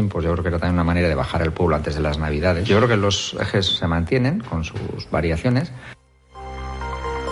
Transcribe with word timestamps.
tiempos, 0.00 0.24
yo 0.24 0.32
creo 0.32 0.42
que 0.42 0.48
era 0.48 0.58
también 0.58 0.76
una 0.76 0.84
manera 0.84 1.08
de 1.08 1.14
bajar 1.14 1.42
el 1.42 1.52
pueblo 1.52 1.76
antes 1.76 1.94
de 1.94 2.00
las 2.00 2.16
Navidades. 2.16 2.66
Yo 2.66 2.78
creo 2.78 2.88
que 2.88 2.96
los 2.96 3.36
ejes 3.38 3.66
se 3.66 3.86
mantienen 3.86 4.40
con 4.40 4.64
sus 4.64 5.10
variaciones. 5.10 5.70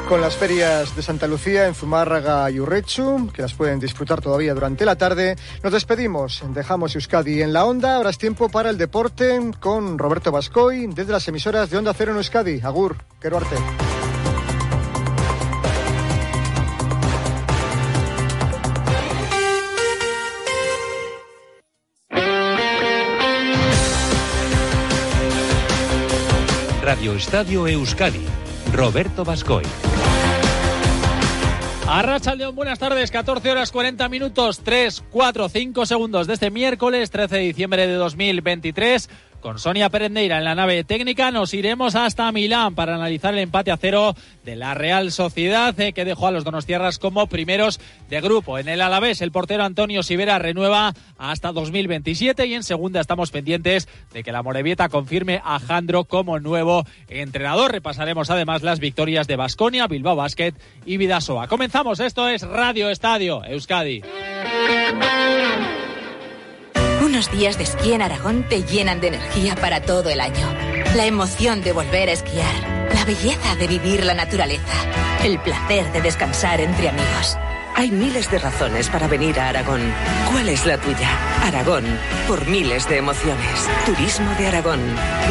Con 0.07 0.21
las 0.21 0.37
ferias 0.37 0.95
de 0.95 1.03
Santa 1.03 1.27
Lucía 1.27 1.67
en 1.67 1.75
Zumárraga 1.75 2.51
y 2.51 2.61
Urrechu, 2.61 3.31
que 3.33 3.41
las 3.41 3.55
pueden 3.55 3.81
disfrutar 3.81 4.21
todavía 4.21 4.53
durante 4.53 4.85
la 4.85 4.97
tarde, 4.97 5.37
nos 5.63 5.73
despedimos. 5.73 6.43
Dejamos 6.55 6.95
Euskadi 6.95 7.41
en 7.41 7.55
la 7.55 7.65
onda. 7.65 7.97
Ahora 7.97 8.11
es 8.11 8.19
tiempo 8.19 8.51
para 8.51 8.69
el 8.69 8.77
deporte 8.77 9.39
con 9.61 9.99
Roberto 9.99 10.31
Bascoy 10.31 10.89
desde 10.89 11.13
las 11.13 11.27
emisoras 11.29 11.71
de 11.71 11.79
Onda 11.79 11.95
Cero 11.95 12.13
en 12.13 12.19
Euskadi. 12.19 12.61
Agur, 12.63 12.97
quiero 13.19 13.39
arte. 13.39 13.57
Radio 26.99 27.15
Estadio 27.15 27.69
Euskadi, 27.69 28.25
Roberto 28.73 29.25
Bascoy. 29.25 29.63
Arracha 31.87 32.35
León, 32.35 32.57
buenas 32.57 32.81
tardes, 32.81 33.13
14 33.13 33.53
horas 33.53 33.71
40 33.71 34.09
minutos, 34.09 34.59
3, 34.65 35.05
4, 35.09 35.49
5 35.49 35.87
segundos 35.87 36.27
de 36.27 36.35
este 36.35 36.51
miércoles 36.51 37.13
13 37.13 37.37
de 37.37 37.43
diciembre 37.43 37.87
de 37.87 37.95
2023. 37.95 39.09
Con 39.41 39.61
Sonia 39.61 39.89
Perendeira 39.89 40.39
en 40.39 40.45
la 40.45 40.57
nave 40.57 40.83
técnica 40.83 41.31
nos 41.31 41.55
iremos 41.55 41.95
hasta 41.95 42.31
Milán 42.33 42.75
para 42.75 42.97
analizar 42.97 43.35
el 43.35 43.41
empate 43.41 43.71
a 43.71 43.77
cero 43.77 44.17
de 44.45 44.57
la 44.57 44.75
Real 44.75 45.13
Sociedad 45.13 45.79
eh, 45.79 45.93
que 45.93 46.05
dejó 46.05 46.27
a 46.27 46.33
los 46.33 46.43
Donostierras 46.43 46.99
como 46.99 47.29
primeros 47.29 47.81
de 48.11 48.21
grupo. 48.21 48.59
En 48.59 48.69
el 48.69 48.81
Alavés 48.81 49.23
el 49.23 49.31
portero 49.31 49.63
Antonio 49.63 50.03
Sivera 50.03 50.41
renueva 50.41 50.93
hasta 51.19 51.53
2027 51.53 52.47
y 52.47 52.55
en 52.55 52.65
segunda 52.65 53.01
estamos 53.01 53.31
pendientes 53.31 53.89
de 54.13 54.25
que 54.25 54.33
la 54.33 54.43
Morevieta 54.43 54.89
confirme 54.89 55.41
a 55.45 55.61
Jandro 55.61 56.05
como 56.05 56.41
nuevo 56.41 56.85
entrenador. 57.09 57.71
Repasaremos 57.71 58.31
además 58.31 58.63
las 58.63 58.81
victorias 58.81 59.29
de 59.29 59.37
Basconia, 59.37 59.87
Bilbao 59.87 60.17
Basket 60.17 60.55
y 60.85 60.97
Vidasoa. 60.97 61.47
Comenzamos, 61.47 62.01
esto 62.01 62.29
es 62.29 62.43
Radio 62.43 62.91
Estadio 62.91 63.45
Euskadi. 63.45 64.03
Unos 67.09 67.33
días 67.33 67.57
de 67.57 67.65
esquí 67.65 67.95
en 67.95 68.03
Aragón 68.03 68.45
te 68.51 68.65
llenan 68.65 69.01
de 69.01 69.09
energía 69.09 69.57
para 69.57 69.81
todo 69.81 70.11
el 70.11 70.21
año. 70.21 70.47
La 70.95 71.07
emoción 71.07 71.63
de 71.63 71.73
volver 71.73 72.11
a 72.11 72.13
esquiar, 72.13 72.55
la 72.93 73.03
belleza 73.07 73.57
de 73.57 73.67
vivir 73.67 74.05
la 74.05 74.13
naturaleza, 74.13 74.75
el 75.25 75.41
placer 75.41 75.91
de 75.93 76.03
descansar 76.03 76.61
entre 76.61 76.91
amigos. 76.91 77.39
Hay 77.79 77.93
miles 77.93 78.29
de 78.29 78.41
razones 78.41 78.89
para 78.89 79.07
venir 79.07 79.39
a 79.39 79.51
Aragón. 79.51 79.81
¿Cuál 80.33 80.49
es 80.49 80.67
la 80.67 80.79
tuya? 80.79 81.11
Aragón, 81.45 81.85
por 82.27 82.45
miles 82.49 82.89
de 82.89 82.97
emociones. 82.97 83.69
Turismo 83.87 84.29
de 84.37 84.49
Aragón. 84.49 84.81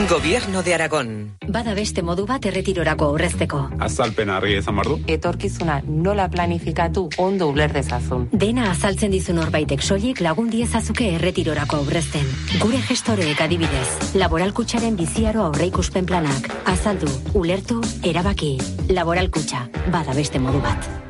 Gobierno 0.10 0.64
de 0.64 0.74
Aragón. 0.74 1.36
Bada 1.46 1.74
beste 1.74 2.04
modu 2.04 2.26
bat 2.26 2.46
erretirorako 2.46 3.10
aurrezteko. 3.12 3.60
Azalpen 3.80 4.30
argi 4.30 4.56
izan 4.62 4.78
bardu. 4.80 4.96
Etorkizuna 5.08 5.82
nola 5.88 6.30
planifikatu 6.30 7.10
ondo 7.18 7.50
uler 7.50 7.74
dezazun. 7.74 8.30
Dena 8.32 8.70
azaltzen 8.72 9.12
dizu 9.12 9.36
norbaitek 9.36 9.84
soilik 9.84 10.22
lagun 10.22 10.48
diezazuke 10.50 11.10
erretirorako 11.18 11.82
aurrezten. 11.82 12.30
Gure 12.62 12.80
gestoreek 12.88 13.42
adibidez, 13.44 14.16
laboralkutxaren 14.16 14.96
biziaro 14.96 15.44
aurreikuspen 15.50 16.08
planak. 16.08 16.48
Azaldu, 16.64 17.12
ulertu, 17.34 17.82
erabaki. 18.04 18.56
Laboralkutxa, 18.88 19.66
bada 19.92 20.16
beste 20.16 20.40
modu 20.40 20.64
bat. 20.64 21.07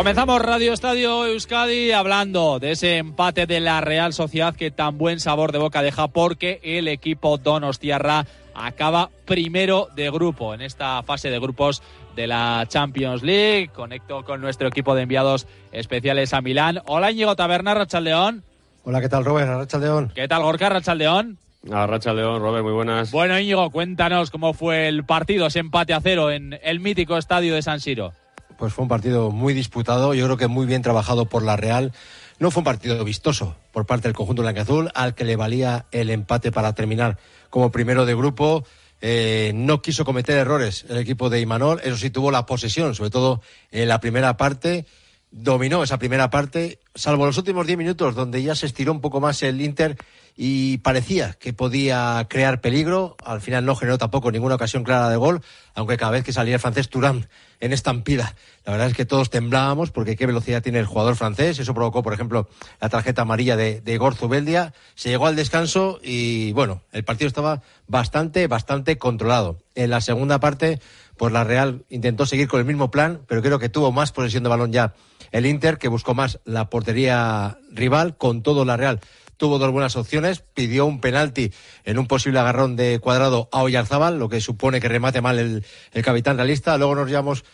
Comenzamos 0.00 0.40
Radio 0.40 0.72
Estadio 0.72 1.26
Euskadi 1.26 1.92
hablando 1.92 2.58
de 2.58 2.70
ese 2.70 2.96
empate 2.96 3.46
de 3.46 3.60
la 3.60 3.82
Real 3.82 4.14
Sociedad 4.14 4.56
que 4.56 4.70
tan 4.70 4.96
buen 4.96 5.20
sabor 5.20 5.52
de 5.52 5.58
boca 5.58 5.82
deja 5.82 6.08
porque 6.08 6.58
el 6.62 6.88
equipo 6.88 7.36
Donostiarra 7.36 8.24
acaba 8.54 9.10
primero 9.26 9.88
de 9.94 10.10
grupo 10.10 10.54
en 10.54 10.62
esta 10.62 11.02
fase 11.02 11.28
de 11.28 11.38
grupos 11.38 11.82
de 12.16 12.26
la 12.26 12.64
Champions 12.66 13.22
League. 13.22 13.68
Conecto 13.74 14.24
con 14.24 14.40
nuestro 14.40 14.68
equipo 14.68 14.94
de 14.94 15.02
enviados 15.02 15.46
especiales 15.70 16.32
a 16.32 16.40
Milán. 16.40 16.80
Hola 16.86 17.10
Íñigo 17.10 17.36
Taberna, 17.36 17.74
Rachaldeón. 17.74 18.42
Hola, 18.84 19.02
¿qué 19.02 19.10
tal 19.10 19.26
Robert? 19.26 19.50
Rachaldeón. 19.50 20.12
¿Qué 20.14 20.26
tal 20.26 20.42
Gorka, 20.42 20.70
Rachaldeón? 20.70 21.36
A 21.70 21.86
Racha 21.86 22.14
León, 22.14 22.40
Robert, 22.40 22.64
muy 22.64 22.72
buenas. 22.72 23.10
Bueno, 23.10 23.38
Íñigo, 23.38 23.68
cuéntanos 23.68 24.30
cómo 24.30 24.54
fue 24.54 24.88
el 24.88 25.04
partido, 25.04 25.46
ese 25.48 25.58
empate 25.58 25.92
a 25.92 26.00
cero 26.00 26.30
en 26.30 26.58
el 26.62 26.80
mítico 26.80 27.18
estadio 27.18 27.54
de 27.54 27.60
San 27.60 27.80
Siro. 27.80 28.14
Pues 28.60 28.74
fue 28.74 28.82
un 28.82 28.90
partido 28.90 29.30
muy 29.30 29.54
disputado, 29.54 30.12
yo 30.12 30.26
creo 30.26 30.36
que 30.36 30.46
muy 30.46 30.66
bien 30.66 30.82
trabajado 30.82 31.24
por 31.24 31.42
la 31.42 31.56
Real. 31.56 31.94
No 32.38 32.50
fue 32.50 32.60
un 32.60 32.66
partido 32.66 33.02
vistoso 33.06 33.56
por 33.72 33.86
parte 33.86 34.06
del 34.06 34.14
conjunto 34.14 34.42
blanqueazul, 34.42 34.90
al 34.94 35.14
que 35.14 35.24
le 35.24 35.34
valía 35.34 35.86
el 35.92 36.10
empate 36.10 36.52
para 36.52 36.74
terminar 36.74 37.16
como 37.48 37.70
primero 37.70 38.04
de 38.04 38.14
grupo. 38.14 38.66
Eh, 39.00 39.52
no 39.54 39.80
quiso 39.80 40.04
cometer 40.04 40.36
errores 40.36 40.84
el 40.90 40.98
equipo 40.98 41.30
de 41.30 41.40
Imanol, 41.40 41.80
eso 41.82 41.96
sí 41.96 42.10
tuvo 42.10 42.30
la 42.30 42.44
posesión, 42.44 42.94
sobre 42.94 43.08
todo 43.08 43.40
en 43.70 43.88
la 43.88 43.98
primera 43.98 44.36
parte. 44.36 44.84
Dominó 45.32 45.84
esa 45.84 45.98
primera 45.98 46.28
parte, 46.28 46.80
salvo 46.96 47.24
los 47.24 47.38
últimos 47.38 47.64
diez 47.64 47.78
minutos, 47.78 48.16
donde 48.16 48.42
ya 48.42 48.56
se 48.56 48.66
estiró 48.66 48.90
un 48.90 49.00
poco 49.00 49.20
más 49.20 49.40
el 49.44 49.60
Inter 49.60 49.96
y 50.36 50.78
parecía 50.78 51.34
que 51.34 51.52
podía 51.52 52.26
crear 52.28 52.60
peligro. 52.60 53.16
Al 53.24 53.40
final 53.40 53.64
no 53.64 53.76
generó 53.76 53.96
tampoco 53.96 54.32
ninguna 54.32 54.56
ocasión 54.56 54.82
clara 54.82 55.08
de 55.08 55.16
gol, 55.16 55.40
aunque 55.74 55.96
cada 55.96 56.10
vez 56.10 56.24
que 56.24 56.32
salía 56.32 56.54
el 56.54 56.60
francés 56.60 56.88
Turán 56.88 57.28
en 57.60 57.72
estampida, 57.72 58.34
la 58.64 58.72
verdad 58.72 58.88
es 58.88 58.96
que 58.96 59.04
todos 59.04 59.30
temblábamos 59.30 59.92
porque 59.92 60.16
qué 60.16 60.26
velocidad 60.26 60.62
tiene 60.62 60.80
el 60.80 60.86
jugador 60.86 61.14
francés. 61.14 61.60
Eso 61.60 61.74
provocó, 61.74 62.02
por 62.02 62.12
ejemplo, 62.12 62.48
la 62.80 62.88
tarjeta 62.88 63.22
amarilla 63.22 63.56
de, 63.56 63.80
de 63.82 63.94
Igor 63.94 64.16
Zubeldia. 64.16 64.74
Se 64.96 65.10
llegó 65.10 65.28
al 65.28 65.36
descanso 65.36 66.00
y, 66.02 66.52
bueno, 66.54 66.82
el 66.90 67.04
partido 67.04 67.28
estaba 67.28 67.62
bastante, 67.86 68.48
bastante 68.48 68.98
controlado. 68.98 69.58
En 69.76 69.90
la 69.90 70.00
segunda 70.00 70.40
parte, 70.40 70.80
pues 71.16 71.32
la 71.32 71.44
Real 71.44 71.84
intentó 71.88 72.26
seguir 72.26 72.48
con 72.48 72.58
el 72.58 72.66
mismo 72.66 72.90
plan, 72.90 73.20
pero 73.28 73.42
creo 73.42 73.60
que 73.60 73.68
tuvo 73.68 73.92
más 73.92 74.10
posesión 74.10 74.42
de 74.42 74.48
balón 74.48 74.72
ya 74.72 74.94
el 75.32 75.46
Inter, 75.46 75.78
que 75.78 75.88
buscó 75.88 76.14
más 76.14 76.40
la 76.44 76.70
portería 76.70 77.58
rival, 77.72 78.16
con 78.16 78.42
todo 78.42 78.64
la 78.64 78.76
Real 78.76 79.00
tuvo 79.40 79.58
dos 79.58 79.72
buenas 79.72 79.96
opciones, 79.96 80.44
pidió 80.52 80.84
un 80.84 81.00
penalti 81.00 81.50
en 81.84 81.98
un 81.98 82.06
posible 82.06 82.38
agarrón 82.38 82.76
de 82.76 82.98
cuadrado 82.98 83.48
a 83.52 83.62
Oyarzábal, 83.62 84.18
lo 84.18 84.28
que 84.28 84.42
supone 84.42 84.80
que 84.80 84.88
remate 84.88 85.22
mal 85.22 85.38
el, 85.38 85.64
el 85.92 86.04
capitán 86.04 86.36
realista. 86.36 86.76
Luego 86.76 86.94
nos 86.94 87.08
llevamos 87.08 87.44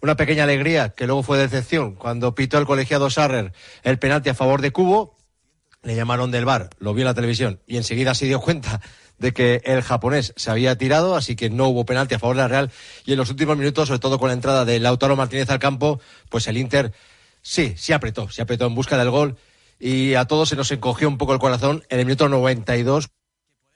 una 0.00 0.16
pequeña 0.16 0.44
alegría, 0.44 0.90
que 0.90 1.06
luego 1.06 1.24
fue 1.24 1.38
decepción, 1.38 1.96
cuando 1.96 2.36
pitó 2.36 2.58
el 2.58 2.64
colegiado 2.64 3.10
Sarrer 3.10 3.52
el 3.82 3.98
penalti 3.98 4.28
a 4.30 4.34
favor 4.34 4.62
de 4.62 4.70
Cubo. 4.70 5.16
Le 5.82 5.96
llamaron 5.96 6.30
del 6.30 6.44
bar, 6.44 6.70
lo 6.78 6.94
vio 6.94 7.02
en 7.02 7.06
la 7.06 7.14
televisión 7.14 7.60
y 7.66 7.76
enseguida 7.76 8.14
se 8.14 8.26
dio 8.26 8.40
cuenta 8.40 8.80
de 9.18 9.32
que 9.32 9.62
el 9.64 9.82
japonés 9.82 10.32
se 10.36 10.48
había 10.48 10.78
tirado, 10.78 11.16
así 11.16 11.34
que 11.34 11.50
no 11.50 11.66
hubo 11.66 11.84
penalti 11.84 12.14
a 12.14 12.20
favor 12.20 12.36
de 12.36 12.42
la 12.42 12.48
Real. 12.48 12.70
Y 13.04 13.12
en 13.12 13.18
los 13.18 13.30
últimos 13.30 13.56
minutos, 13.56 13.88
sobre 13.88 13.98
todo 13.98 14.20
con 14.20 14.28
la 14.28 14.34
entrada 14.34 14.64
de 14.64 14.78
Lautaro 14.78 15.16
Martínez 15.16 15.50
al 15.50 15.58
campo, 15.58 16.00
pues 16.28 16.46
el 16.46 16.56
Inter 16.56 16.92
sí, 17.42 17.74
sí 17.76 17.92
apretó, 17.92 18.30
se 18.30 18.42
apretó 18.42 18.66
en 18.66 18.74
busca 18.74 18.96
del 18.96 19.10
gol 19.10 19.36
y 19.78 20.14
a 20.14 20.24
todos 20.24 20.48
se 20.48 20.56
nos 20.56 20.70
encogió 20.70 21.08
un 21.08 21.18
poco 21.18 21.34
el 21.34 21.38
corazón 21.38 21.84
en 21.90 21.98
el 21.98 22.06
minuto 22.06 22.28
92 22.28 23.10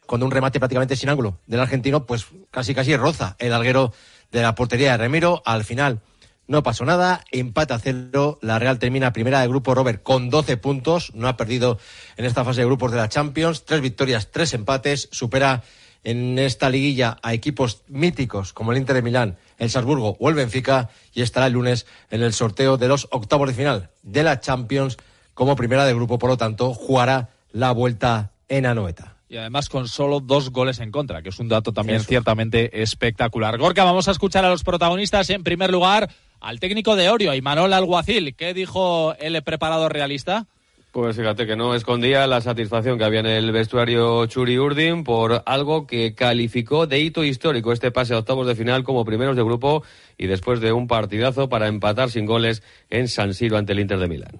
cuando 0.07 0.25
un 0.25 0.33
remate 0.33 0.61
prácticamente 0.61 0.97
sin 0.97 1.09
ángulo 1.09 1.41
del 1.47 1.61
argentino, 1.61 2.07
pues 2.07 2.27
casi 2.51 2.75
casi 2.75 2.97
roza 2.97 3.37
el 3.39 3.53
alguero 3.53 3.93
de 4.31 4.43
la 4.43 4.55
portería 4.55 4.93
de 4.93 4.99
Remiro. 4.99 5.43
Al 5.45 5.65
final 5.65 6.01
no 6.47 6.63
pasó 6.63 6.85
nada, 6.85 7.25
empate 7.33 7.75
a 7.75 7.79
cero. 7.79 8.39
La 8.41 8.59
Real 8.59 8.79
termina 8.79 9.13
primera 9.13 9.41
de 9.41 9.49
grupo 9.49 9.75
Robert 9.75 10.03
con 10.03 10.31
12 10.31 10.57
puntos, 10.57 11.13
no 11.15 11.29
ha 11.29 11.37
perdido 11.37 11.79
en 12.17 12.25
esta 12.25 12.45
fase 12.45 12.61
de 12.61 12.67
grupos 12.67 12.93
de 12.93 12.99
la 12.99 13.09
Champions, 13.09 13.65
tres 13.65 13.81
victorias, 13.81 14.31
tres 14.31 14.55
empates, 14.55 15.09
supera 15.11 15.63
en 16.05 16.39
esta 16.39 16.71
liguilla 16.71 17.19
a 17.23 17.35
equipos 17.35 17.83
míticos 17.89 18.53
como 18.53 18.71
el 18.71 18.79
Inter 18.79 18.95
de 18.95 19.03
Milán, 19.03 19.39
el 19.59 19.71
Salzburgo 19.71 20.17
o 20.19 20.29
el 20.29 20.35
Benfica 20.35 20.91
y 21.13 21.23
estará 21.23 21.47
el 21.47 21.55
lunes 21.55 21.87
en 22.11 22.23
el 22.23 22.33
sorteo 22.33 22.77
de 22.77 22.89
los 22.89 23.09
octavos 23.11 23.49
de 23.49 23.55
final 23.55 23.91
de 24.03 24.23
la 24.23 24.41
Champions 24.41 24.97
como 25.35 25.57
primera 25.57 25.85
de 25.85 25.95
grupo, 25.95 26.19
por 26.19 26.31
lo 26.31 26.37
tanto, 26.37 26.73
jugará 26.73 27.29
la 27.53 27.73
vuelta 27.73 28.33
en 28.49 28.65
Anoeta. 28.65 29.17
Y 29.29 29.37
además 29.37 29.69
con 29.69 29.89
solo 29.89 30.21
dos 30.21 30.51
goles 30.51 30.79
en 30.79 30.91
contra, 30.91 31.21
que 31.21 31.31
es 31.31 31.39
un 31.39 31.49
dato 31.49 31.73
también 31.73 31.99
Eso. 31.99 32.09
ciertamente 32.09 32.83
espectacular. 32.83 33.59
Gorka, 33.59 33.85
vamos 33.85 34.09
a 34.09 34.13
escuchar 34.13 34.45
a 34.45 34.51
los 34.51 34.63
protagonistas. 34.63 35.29
En 35.31 35.43
primer 35.43 35.71
lugar, 35.71 36.11
al 36.41 36.61
técnico 36.61 36.97
de 36.97 37.11
Orio, 37.11 37.35
Imanol 37.35 37.73
Alguacil. 37.73 38.35
¿Qué 38.37 38.55
dijo 38.55 39.15
el 39.19 39.43
preparador 39.43 39.93
realista? 39.93 40.47
Pues 40.97 41.15
fíjate 41.15 41.47
que 41.47 41.57
no 41.57 41.75
escondía 41.75 42.27
la 42.27 42.41
satisfacción 42.41 42.97
que 42.97 43.05
había 43.05 43.21
en 43.21 43.27
el 43.27 43.53
vestuario 43.53 44.25
Churi 44.25 44.59
Urdin 44.59 45.05
por 45.05 45.43
algo 45.45 45.87
que 45.87 46.15
calificó 46.15 46.87
de 46.87 47.01
hito 47.01 47.23
histórico 47.23 47.71
este 47.71 47.91
pase 47.91 48.15
a 48.15 48.19
octavos 48.21 48.47
de 48.47 48.55
final 48.55 48.83
como 48.83 49.05
primeros 49.05 49.37
de 49.37 49.43
grupo 49.43 49.83
y 50.17 50.27
después 50.27 50.59
de 50.61 50.73
un 50.73 50.87
partidazo 50.87 51.51
para 51.51 51.69
empatar 51.69 52.11
sin 52.11 52.25
goles 52.25 52.63
en 52.89 53.09
San 53.09 53.35
Siro 53.35 53.59
ante 53.59 53.75
el 53.75 53.81
Inter 53.81 53.99
de 53.99 54.09
Milán. 54.09 54.39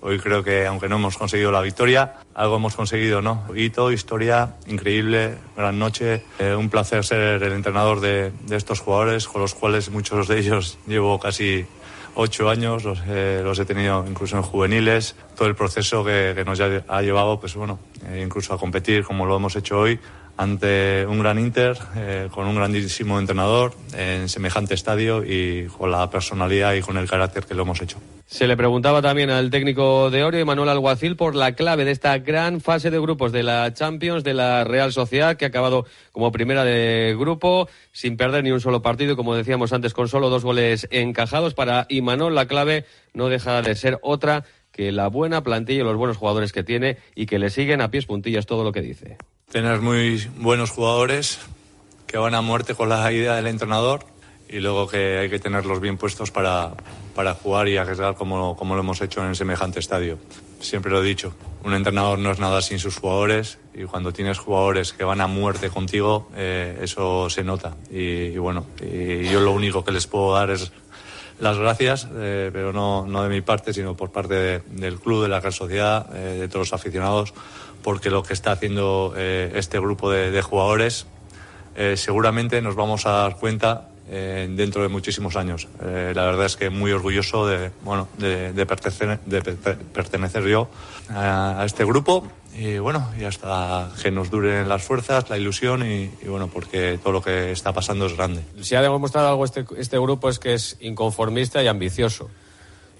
Hoy 0.00 0.18
creo 0.18 0.42
que 0.42 0.66
aunque 0.66 0.88
no 0.88 0.96
hemos 0.96 1.16
conseguido 1.16 1.52
la 1.52 1.60
victoria, 1.60 2.14
algo 2.34 2.56
hemos 2.56 2.74
conseguido, 2.74 3.22
¿no? 3.22 3.46
Hito, 3.54 3.92
historia, 3.92 4.56
increíble, 4.66 5.36
gran 5.56 5.78
noche. 5.78 6.24
Eh, 6.40 6.56
un 6.56 6.70
placer 6.70 7.04
ser 7.04 7.40
el 7.40 7.52
entrenador 7.52 8.00
de, 8.00 8.32
de 8.48 8.56
estos 8.56 8.80
jugadores, 8.80 9.28
con 9.28 9.42
los 9.42 9.54
cuales 9.54 9.90
muchos 9.90 10.26
de 10.26 10.40
ellos 10.40 10.76
llevo 10.88 11.20
casi 11.20 11.66
ocho 12.14 12.48
años, 12.48 12.84
los, 12.84 13.00
eh, 13.06 13.40
los, 13.42 13.58
he 13.58 13.64
tenido 13.64 14.04
incluso 14.08 14.36
en 14.36 14.42
juveniles, 14.42 15.16
todo 15.36 15.48
el 15.48 15.54
proceso 15.54 16.04
que, 16.04 16.32
que 16.34 16.44
nos 16.44 16.60
ha 16.60 17.02
llevado, 17.02 17.40
pues 17.40 17.54
bueno, 17.54 17.78
eh, 18.06 18.22
incluso 18.24 18.54
a 18.54 18.58
competir 18.58 19.04
como 19.04 19.26
lo 19.26 19.36
hemos 19.36 19.56
hecho 19.56 19.78
hoy 19.78 19.98
ante 20.36 21.06
un 21.06 21.18
gran 21.20 21.38
Inter, 21.38 21.78
eh, 21.96 22.28
con 22.30 22.46
un 22.46 22.56
grandísimo 22.56 23.18
entrenador, 23.18 23.74
en 23.96 24.28
semejante 24.28 24.74
estadio 24.74 25.24
y 25.24 25.66
con 25.66 25.90
la 25.90 26.10
personalidad 26.10 26.74
y 26.74 26.80
con 26.80 26.96
el 26.96 27.08
carácter 27.08 27.44
que 27.44 27.54
lo 27.54 27.62
hemos 27.62 27.80
hecho. 27.80 27.98
Se 28.26 28.48
le 28.48 28.56
preguntaba 28.56 29.02
también 29.02 29.30
al 29.30 29.50
técnico 29.50 30.10
de 30.10 30.24
Orio, 30.24 30.44
Manuel 30.46 30.70
Alguacil, 30.70 31.14
por 31.14 31.36
la 31.36 31.52
clave 31.52 31.84
de 31.84 31.90
esta 31.90 32.18
gran 32.18 32.60
fase 32.60 32.90
de 32.90 32.98
grupos 32.98 33.32
de 33.32 33.42
la 33.42 33.72
Champions 33.74 34.24
de 34.24 34.34
la 34.34 34.64
Real 34.64 34.92
Sociedad, 34.92 35.36
que 35.36 35.44
ha 35.44 35.48
acabado 35.48 35.84
como 36.10 36.32
primera 36.32 36.64
de 36.64 37.14
grupo, 37.18 37.68
sin 37.92 38.16
perder 38.16 38.42
ni 38.42 38.50
un 38.50 38.60
solo 38.60 38.82
partido, 38.82 39.14
como 39.14 39.36
decíamos 39.36 39.72
antes, 39.72 39.92
con 39.92 40.08
solo 40.08 40.30
dos 40.30 40.42
goles 40.42 40.88
encajados. 40.90 41.54
Para 41.54 41.86
Imanol, 41.90 42.34
la 42.34 42.46
clave 42.46 42.86
no 43.12 43.28
deja 43.28 43.60
de 43.62 43.74
ser 43.74 43.98
otra 44.02 44.44
que 44.72 44.90
la 44.90 45.08
buena 45.08 45.42
plantilla 45.42 45.82
y 45.82 45.84
los 45.84 45.96
buenos 45.96 46.16
jugadores 46.16 46.52
que 46.52 46.64
tiene 46.64 46.96
y 47.14 47.26
que 47.26 47.38
le 47.38 47.50
siguen 47.50 47.80
a 47.82 47.90
pies 47.90 48.06
puntillas 48.06 48.46
todo 48.46 48.64
lo 48.64 48.72
que 48.72 48.80
dice. 48.80 49.16
Tener 49.54 49.80
muy 49.82 50.28
buenos 50.38 50.72
jugadores 50.72 51.38
que 52.08 52.18
van 52.18 52.34
a 52.34 52.40
muerte 52.40 52.74
con 52.74 52.88
la 52.88 53.12
idea 53.12 53.36
del 53.36 53.46
entrenador 53.46 54.04
y 54.48 54.58
luego 54.58 54.88
que 54.88 55.18
hay 55.18 55.30
que 55.30 55.38
tenerlos 55.38 55.78
bien 55.78 55.96
puestos 55.96 56.32
para, 56.32 56.72
para 57.14 57.34
jugar 57.34 57.68
y 57.68 57.76
arriesgar 57.76 58.16
como, 58.16 58.56
como 58.56 58.74
lo 58.74 58.80
hemos 58.80 59.00
hecho 59.00 59.24
en 59.24 59.36
semejante 59.36 59.78
estadio. 59.78 60.18
Siempre 60.58 60.90
lo 60.90 61.04
he 61.04 61.06
dicho, 61.06 61.34
un 61.62 61.72
entrenador 61.72 62.18
no 62.18 62.32
es 62.32 62.40
nada 62.40 62.62
sin 62.62 62.80
sus 62.80 62.96
jugadores 62.96 63.58
y 63.74 63.84
cuando 63.84 64.12
tienes 64.12 64.38
jugadores 64.38 64.92
que 64.92 65.04
van 65.04 65.20
a 65.20 65.28
muerte 65.28 65.70
contigo, 65.70 66.28
eh, 66.34 66.80
eso 66.82 67.30
se 67.30 67.44
nota. 67.44 67.76
Y, 67.92 68.00
y 68.00 68.38
bueno, 68.38 68.66
y 68.82 69.28
yo 69.28 69.38
lo 69.38 69.52
único 69.52 69.84
que 69.84 69.92
les 69.92 70.08
puedo 70.08 70.34
dar 70.34 70.50
es 70.50 70.72
las 71.38 71.58
gracias, 71.58 72.08
eh, 72.12 72.50
pero 72.52 72.72
no, 72.72 73.06
no 73.06 73.22
de 73.22 73.28
mi 73.28 73.40
parte, 73.40 73.72
sino 73.72 73.96
por 73.96 74.10
parte 74.10 74.34
de, 74.34 74.62
del 74.70 74.98
club, 74.98 75.22
de 75.22 75.28
la 75.28 75.38
Real 75.38 75.52
Sociedad, 75.52 76.08
eh, 76.14 76.38
de 76.40 76.48
todos 76.48 76.70
los 76.70 76.72
aficionados, 76.72 77.34
porque 77.84 78.10
lo 78.10 78.24
que 78.24 78.32
está 78.32 78.50
haciendo 78.52 79.14
eh, 79.16 79.52
este 79.54 79.78
grupo 79.78 80.10
de, 80.10 80.42
jugadores 80.42 81.06
eh, 81.76 81.96
seguramente 81.96 82.60
nos 82.62 82.74
vamos 82.74 83.06
a 83.06 83.10
dar 83.10 83.36
cuenta 83.36 83.90
eh, 84.08 84.48
dentro 84.50 84.82
de 84.82 84.88
muchísimos 84.88 85.36
años. 85.36 85.68
La 85.80 86.24
verdad 86.24 86.46
es 86.46 86.56
que 86.56 86.70
muy 86.70 86.92
orgulloso 86.92 87.46
de, 87.46 87.70
bueno, 87.82 88.08
de, 88.16 88.66
pertenecer, 88.66 90.44
yo 90.44 90.68
a, 91.10 91.62
este 91.66 91.84
grupo 91.84 92.26
y 92.56 92.78
bueno, 92.78 93.10
y 93.18 93.24
hasta 93.24 93.90
que 94.02 94.10
nos 94.10 94.30
duren 94.30 94.68
las 94.68 94.82
fuerzas, 94.82 95.28
la 95.28 95.36
ilusión 95.36 95.84
y, 95.84 96.10
y, 96.22 96.28
bueno, 96.28 96.48
porque 96.48 96.98
todo 97.02 97.12
lo 97.12 97.22
que 97.22 97.52
está 97.52 97.72
pasando 97.72 98.06
es 98.06 98.16
grande. 98.16 98.44
Si 98.62 98.74
ha 98.76 98.82
demostrado 98.82 99.28
algo 99.28 99.44
este, 99.44 99.66
este 99.76 99.98
grupo 99.98 100.30
es 100.30 100.38
que 100.38 100.54
es 100.54 100.78
inconformista 100.80 101.62
y 101.62 101.66
ambicioso. 101.66 102.30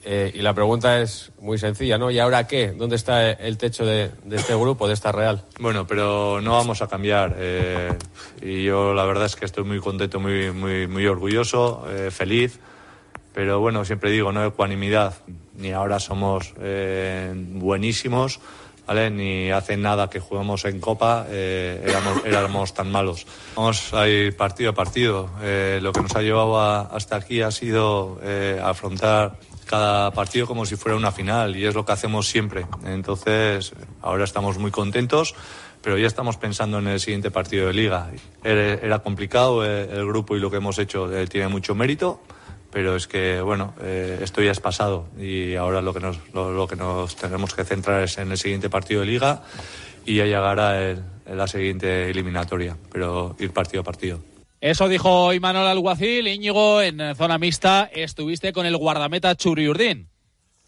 Eh, 0.04 0.32
y 0.34 0.42
la 0.42 0.52
pregunta 0.52 1.00
es 1.00 1.32
muy 1.40 1.56
sencilla, 1.58 1.96
¿no? 1.96 2.10
¿Y 2.10 2.18
ahora 2.18 2.46
qué? 2.46 2.72
¿Dónde 2.72 2.96
está 2.96 3.30
el 3.30 3.56
techo 3.56 3.86
de, 3.86 4.10
de 4.24 4.36
este 4.36 4.54
grupo, 4.54 4.86
de 4.86 4.94
esta 4.94 5.12
Real? 5.12 5.42
Bueno, 5.58 5.86
pero 5.86 6.40
no 6.42 6.52
vamos 6.52 6.82
a 6.82 6.88
cambiar. 6.88 7.36
Eh, 7.38 7.90
y 8.42 8.64
yo 8.64 8.92
la 8.92 9.04
verdad 9.04 9.26
es 9.26 9.36
que 9.36 9.46
estoy 9.46 9.64
muy 9.64 9.80
contento, 9.80 10.20
muy, 10.20 10.50
muy, 10.52 10.86
muy 10.86 11.06
orgulloso, 11.06 11.86
eh, 11.90 12.10
feliz. 12.10 12.60
Pero 13.34 13.58
bueno, 13.58 13.84
siempre 13.84 14.10
digo, 14.10 14.30
no 14.30 14.44
ecuanimidad. 14.46 15.14
Ni 15.56 15.72
ahora 15.72 15.98
somos 15.98 16.54
eh, 16.60 17.32
buenísimos, 17.34 18.40
¿vale? 18.86 19.10
Ni 19.10 19.50
hace 19.50 19.76
nada 19.76 20.08
que 20.08 20.20
jugamos 20.20 20.64
en 20.66 20.78
Copa 20.80 21.26
eh, 21.28 21.82
éramos, 21.84 22.24
éramos, 22.24 22.74
tan 22.74 22.92
malos. 22.92 23.26
Vamos 23.56 23.92
a 23.92 24.06
ir 24.06 24.36
partido 24.36 24.70
a 24.70 24.74
partido. 24.74 25.30
Eh, 25.42 25.80
lo 25.82 25.92
que 25.92 26.00
nos 26.00 26.14
ha 26.14 26.22
llevado 26.22 26.60
a, 26.60 26.82
hasta 26.82 27.16
aquí 27.16 27.42
ha 27.42 27.50
sido 27.50 28.20
afrontar 28.62 29.36
cada 29.64 30.10
partido 30.12 30.46
como 30.46 30.66
si 30.66 30.76
fuera 30.76 30.96
una 30.96 31.12
final 31.12 31.56
y 31.56 31.64
es 31.64 31.74
lo 31.74 31.84
que 31.84 31.92
hacemos 31.92 32.28
siempre. 32.28 32.66
Entonces, 32.84 33.72
ahora 34.02 34.24
estamos 34.24 34.58
muy 34.58 34.70
contentos, 34.70 35.34
pero 35.82 35.98
ya 35.98 36.06
estamos 36.06 36.36
pensando 36.36 36.78
en 36.78 36.88
el 36.88 37.00
siguiente 37.00 37.30
partido 37.30 37.66
de 37.66 37.74
liga. 37.74 38.10
Era, 38.42 38.98
complicado 39.00 39.64
el, 39.64 39.90
el, 39.90 40.06
grupo 40.06 40.36
y 40.36 40.40
lo 40.40 40.50
que 40.50 40.56
hemos 40.56 40.78
hecho 40.78 41.12
eh, 41.14 41.26
tiene 41.26 41.48
mucho 41.48 41.74
mérito, 41.74 42.20
pero 42.70 42.96
es 42.96 43.06
que, 43.06 43.40
bueno, 43.40 43.74
eh, 43.82 44.18
esto 44.22 44.42
ya 44.42 44.50
es 44.50 44.60
pasado 44.60 45.06
y 45.18 45.54
ahora 45.54 45.80
lo 45.80 45.94
que, 45.94 46.00
nos, 46.00 46.18
lo, 46.32 46.52
lo, 46.52 46.66
que 46.66 46.76
nos 46.76 47.14
tenemos 47.16 47.54
que 47.54 47.64
centrar 47.64 48.02
es 48.02 48.18
en 48.18 48.32
el 48.32 48.38
siguiente 48.38 48.68
partido 48.68 49.00
de 49.00 49.06
liga 49.06 49.42
y 50.04 50.16
ya 50.16 50.24
llegará 50.24 50.82
el, 50.82 51.02
la 51.26 51.46
siguiente 51.46 52.10
eliminatoria, 52.10 52.76
pero 52.90 53.36
ir 53.38 53.52
partido 53.52 53.82
a 53.82 53.84
partido. 53.84 54.18
Eso 54.64 54.88
dijo 54.88 55.34
Imanol 55.34 55.66
Alguacil. 55.66 56.26
Íñigo, 56.26 56.80
en 56.80 57.14
zona 57.16 57.36
mixta 57.36 57.90
estuviste 57.92 58.54
con 58.54 58.64
el 58.64 58.78
guardameta 58.78 59.36
Churi 59.36 59.68
Urdín. 59.68 60.08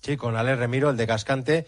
Sí, 0.02 0.18
con 0.18 0.36
Ale 0.36 0.54
Remiro, 0.54 0.90
el 0.90 0.98
de 0.98 1.06
Cascante. 1.06 1.64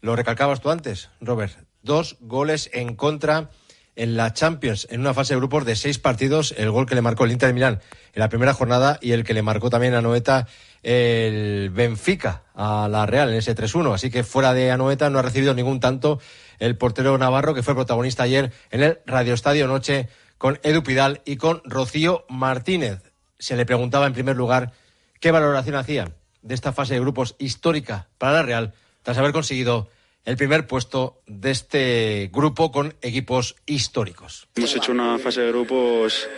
Lo 0.00 0.14
recalcabas 0.14 0.60
tú 0.60 0.70
antes, 0.70 1.10
Robert. 1.20 1.52
Dos 1.82 2.18
goles 2.20 2.70
en 2.72 2.94
contra 2.94 3.50
en 3.96 4.16
la 4.16 4.32
Champions, 4.32 4.86
en 4.92 5.00
una 5.00 5.12
fase 5.12 5.34
de 5.34 5.40
grupos 5.40 5.64
de 5.64 5.74
seis 5.74 5.98
partidos. 5.98 6.54
El 6.56 6.70
gol 6.70 6.86
que 6.86 6.94
le 6.94 7.02
marcó 7.02 7.24
el 7.24 7.32
Inter 7.32 7.48
de 7.48 7.54
Milán 7.54 7.80
en 8.14 8.20
la 8.20 8.28
primera 8.28 8.54
jornada 8.54 9.00
y 9.02 9.10
el 9.10 9.24
que 9.24 9.34
le 9.34 9.42
marcó 9.42 9.68
también 9.68 9.94
a 9.94 10.02
Noeta 10.02 10.46
el 10.84 11.70
Benfica 11.70 12.44
a 12.54 12.86
la 12.88 13.06
Real 13.06 13.30
en 13.30 13.38
ese 13.38 13.56
3-1. 13.56 13.92
Así 13.92 14.08
que 14.08 14.22
fuera 14.22 14.54
de 14.54 14.70
Anoeta 14.70 15.10
no 15.10 15.18
ha 15.18 15.22
recibido 15.22 15.52
ningún 15.52 15.80
tanto 15.80 16.20
el 16.60 16.76
portero 16.76 17.18
navarro 17.18 17.54
que 17.54 17.64
fue 17.64 17.74
protagonista 17.74 18.22
ayer 18.22 18.52
en 18.70 18.84
el 18.84 19.00
Radio 19.04 19.34
Estadio 19.34 19.66
Noche 19.66 20.08
con 20.42 20.58
Edu 20.64 20.82
Pidal 20.82 21.22
y 21.24 21.36
con 21.36 21.62
Rocío 21.64 22.26
Martínez. 22.28 23.12
Se 23.38 23.54
le 23.54 23.64
preguntaba 23.64 24.08
en 24.08 24.12
primer 24.12 24.34
lugar 24.34 24.72
qué 25.20 25.30
valoración 25.30 25.76
hacía 25.76 26.16
de 26.42 26.54
esta 26.54 26.72
fase 26.72 26.94
de 26.94 27.00
grupos 27.00 27.36
histórica 27.38 28.08
para 28.18 28.32
la 28.32 28.42
Real 28.42 28.74
tras 29.04 29.18
haber 29.18 29.30
conseguido 29.30 29.88
el 30.24 30.36
primer 30.36 30.66
puesto 30.66 31.22
de 31.26 31.50
este 31.50 32.30
grupo 32.32 32.70
con 32.70 32.94
equipos 33.02 33.56
históricos. 33.66 34.48
Hemos 34.54 34.74
hecho 34.76 34.92
una 34.92 35.18
fase 35.18 35.40
de 35.40 35.48
grupos 35.48 36.28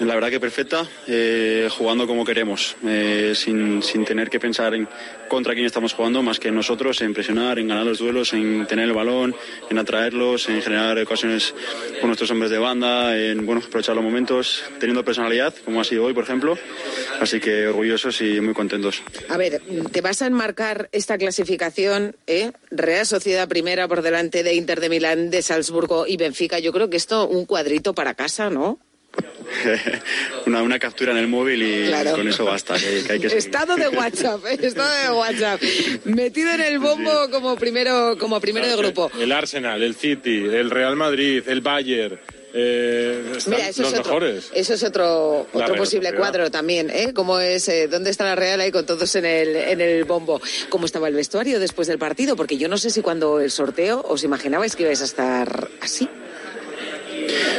la 0.00 0.14
verdad 0.14 0.30
que 0.30 0.40
perfecta, 0.40 0.86
eh, 1.06 1.68
jugando 1.70 2.06
como 2.06 2.24
queremos, 2.24 2.76
eh, 2.86 3.32
sin, 3.34 3.82
sin, 3.82 4.04
tener 4.04 4.30
que 4.30 4.38
pensar 4.38 4.74
en 4.74 4.88
contra 5.28 5.54
quién 5.54 5.66
estamos 5.66 5.92
jugando, 5.92 6.22
más 6.22 6.38
que 6.38 6.50
nosotros, 6.50 7.00
en 7.00 7.12
presionar, 7.12 7.58
en 7.58 7.68
ganar 7.68 7.84
los 7.84 7.98
duelos, 7.98 8.32
en 8.32 8.66
tener 8.66 8.86
el 8.86 8.92
balón, 8.92 9.34
en 9.68 9.78
atraerlos, 9.78 10.48
en 10.48 10.62
generar 10.62 10.98
ocasiones 10.98 11.54
con 12.00 12.08
nuestros 12.08 12.30
hombres 12.30 12.50
de 12.50 12.58
banda, 12.58 13.18
en 13.18 13.44
bueno, 13.44 13.60
aprovechar 13.64 13.96
los 13.96 14.04
momentos, 14.04 14.62
teniendo 14.78 15.04
personalidad, 15.04 15.54
como 15.64 15.80
ha 15.80 15.84
sido 15.84 16.04
hoy, 16.04 16.14
por 16.14 16.24
ejemplo. 16.24 16.56
Así 17.20 17.40
que 17.40 17.66
orgullosos 17.66 18.20
y 18.20 18.40
muy 18.40 18.54
contentos. 18.54 19.02
A 19.28 19.36
ver, 19.36 19.60
te 19.90 20.00
vas 20.00 20.22
a 20.22 20.26
enmarcar 20.26 20.88
esta 20.92 21.18
clasificación, 21.18 22.16
¿eh? 22.26 22.52
Real 22.70 23.04
Sociedad 23.08 23.48
primera 23.48 23.88
por 23.88 24.02
delante 24.02 24.44
de 24.44 24.54
Inter 24.54 24.80
de 24.80 24.88
Milán, 24.88 25.30
de 25.30 25.42
Salzburgo 25.42 26.06
y 26.06 26.16
Benfica. 26.16 26.60
Yo 26.60 26.72
creo 26.72 26.88
que 26.88 26.96
esto 26.96 27.26
un 27.26 27.44
cuadrito 27.44 27.94
para 27.94 28.14
casa, 28.14 28.50
¿no? 28.50 28.78
una, 30.46 30.62
una, 30.62 30.78
captura 30.78 31.12
en 31.12 31.18
el 31.18 31.26
móvil 31.26 31.62
y 31.62 31.86
claro. 31.88 32.12
con 32.12 32.28
eso 32.28 32.44
basta. 32.44 32.74
Que, 32.76 33.02
que 33.04 33.12
hay 33.14 33.18
que 33.18 33.26
estado 33.26 33.74
de 33.76 33.88
WhatsApp, 33.88 34.44
¿eh? 34.46 34.58
estado 34.62 34.90
de 35.02 35.18
WhatsApp. 35.18 35.60
Metido 36.04 36.52
en 36.52 36.60
el 36.60 36.78
bombo 36.78 37.30
como 37.30 37.56
primero, 37.56 38.16
como 38.18 38.40
primero 38.40 38.68
de 38.68 38.76
grupo. 38.76 39.10
El 39.18 39.32
Arsenal, 39.32 39.82
el 39.82 39.94
City, 39.94 40.44
el 40.44 40.70
Real 40.70 40.96
Madrid, 40.96 41.42
el 41.46 41.62
Bayern. 41.62 42.20
Eh, 42.60 43.22
Mira, 43.46 43.68
eso 43.68 43.82
los 43.82 43.92
es 43.92 44.00
otro, 44.00 44.14
mejores. 44.14 44.50
Eso 44.52 44.74
es 44.74 44.82
otro, 44.82 45.46
otro 45.52 45.76
posible 45.76 46.12
cuadro 46.12 46.50
también, 46.50 46.90
¿eh? 46.90 47.12
Como 47.14 47.38
es, 47.38 47.68
eh, 47.68 47.86
¿dónde 47.86 48.10
está 48.10 48.24
la 48.24 48.34
Real 48.34 48.60
ahí 48.60 48.72
con 48.72 48.84
todos 48.84 49.14
en 49.14 49.24
el, 49.24 49.54
en 49.54 49.80
el 49.80 50.04
bombo? 50.04 50.40
¿Cómo 50.68 50.86
estaba 50.86 51.06
el 51.06 51.14
vestuario 51.14 51.60
después 51.60 51.86
del 51.86 51.98
partido? 51.98 52.34
Porque 52.34 52.56
yo 52.58 52.68
no 52.68 52.76
sé 52.76 52.90
si 52.90 53.00
cuando 53.00 53.38
el 53.38 53.52
sorteo 53.52 54.04
os 54.08 54.24
imaginabais 54.24 54.74
que 54.74 54.82
ibais 54.82 55.02
a 55.02 55.04
estar 55.04 55.68
así. 55.80 56.08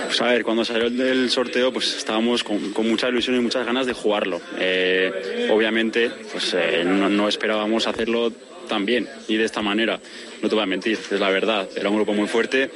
Pues 0.06 0.22
a 0.22 0.26
ver, 0.26 0.44
cuando 0.44 0.66
salió 0.66 0.88
el 0.88 1.30
sorteo, 1.30 1.72
pues 1.72 1.96
estábamos 1.96 2.44
con, 2.44 2.74
con 2.74 2.90
mucha 2.90 3.08
ilusión 3.08 3.38
y 3.38 3.40
muchas 3.40 3.66
ganas 3.66 3.86
de 3.86 3.94
jugarlo. 3.94 4.42
Eh, 4.60 5.48
obviamente, 5.50 6.12
pues 6.32 6.54
eh, 6.56 6.84
no, 6.84 7.08
no, 7.08 7.30
esperábamos 7.30 7.88
hacerlo 7.88 8.34
tan 8.68 8.86
bien 8.86 9.08
y 9.28 9.38
de 9.38 9.46
esta 9.46 9.62
manera. 9.62 10.00
No 10.42 10.50
te 10.50 10.56
voy 10.56 10.64
a 10.64 10.68
mentir, 10.68 10.98
es 11.12 11.20
la 11.20 11.30
verdad. 11.30 11.68
Era 11.76 11.90
un 11.90 11.96
grupo 11.98 12.14
muy 12.14 12.28
fuerte. 12.28 12.72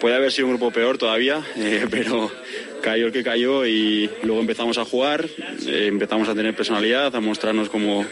Puede 0.00 0.16
haber 0.16 0.32
sido 0.32 0.48
un 0.48 0.54
grupo 0.54 0.70
peor 0.70 0.98
todavía, 0.98 1.42
eh, 1.56 1.86
pero 1.90 2.30
cayó 2.82 3.06
el 3.06 3.12
que 3.12 3.24
cayó 3.24 3.66
y 3.66 4.10
luego 4.22 4.40
empezamos 4.40 4.76
a 4.76 4.84
jugar, 4.84 5.26
eh, 5.66 5.86
empezamos 5.86 6.28
a 6.28 6.34
tener 6.34 6.54
personalidad, 6.54 7.14
a 7.16 7.20
mostrarnos 7.20 7.70
como, 7.70 8.04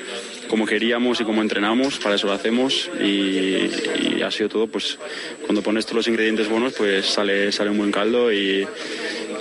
como 0.49 0.65
queríamos 0.65 1.21
y 1.21 1.25
como 1.25 1.43
entrenamos, 1.43 1.99
para 1.99 2.15
eso 2.15 2.27
lo 2.27 2.33
hacemos 2.33 2.91
y, 2.99 4.23
ha 4.23 4.31
sido 4.31 4.49
todo, 4.49 4.67
pues 4.69 4.99
cuando 5.43 5.63
pones 5.63 5.85
todos 5.85 5.97
los 5.97 6.09
ingredientes 6.09 6.49
buenos, 6.49 6.75
pues 6.75 7.07
sale, 7.07 7.51
sale 7.51 7.71
un 7.71 7.79
buen 7.79 7.91
caldo 7.91 8.33
y, 8.33 8.67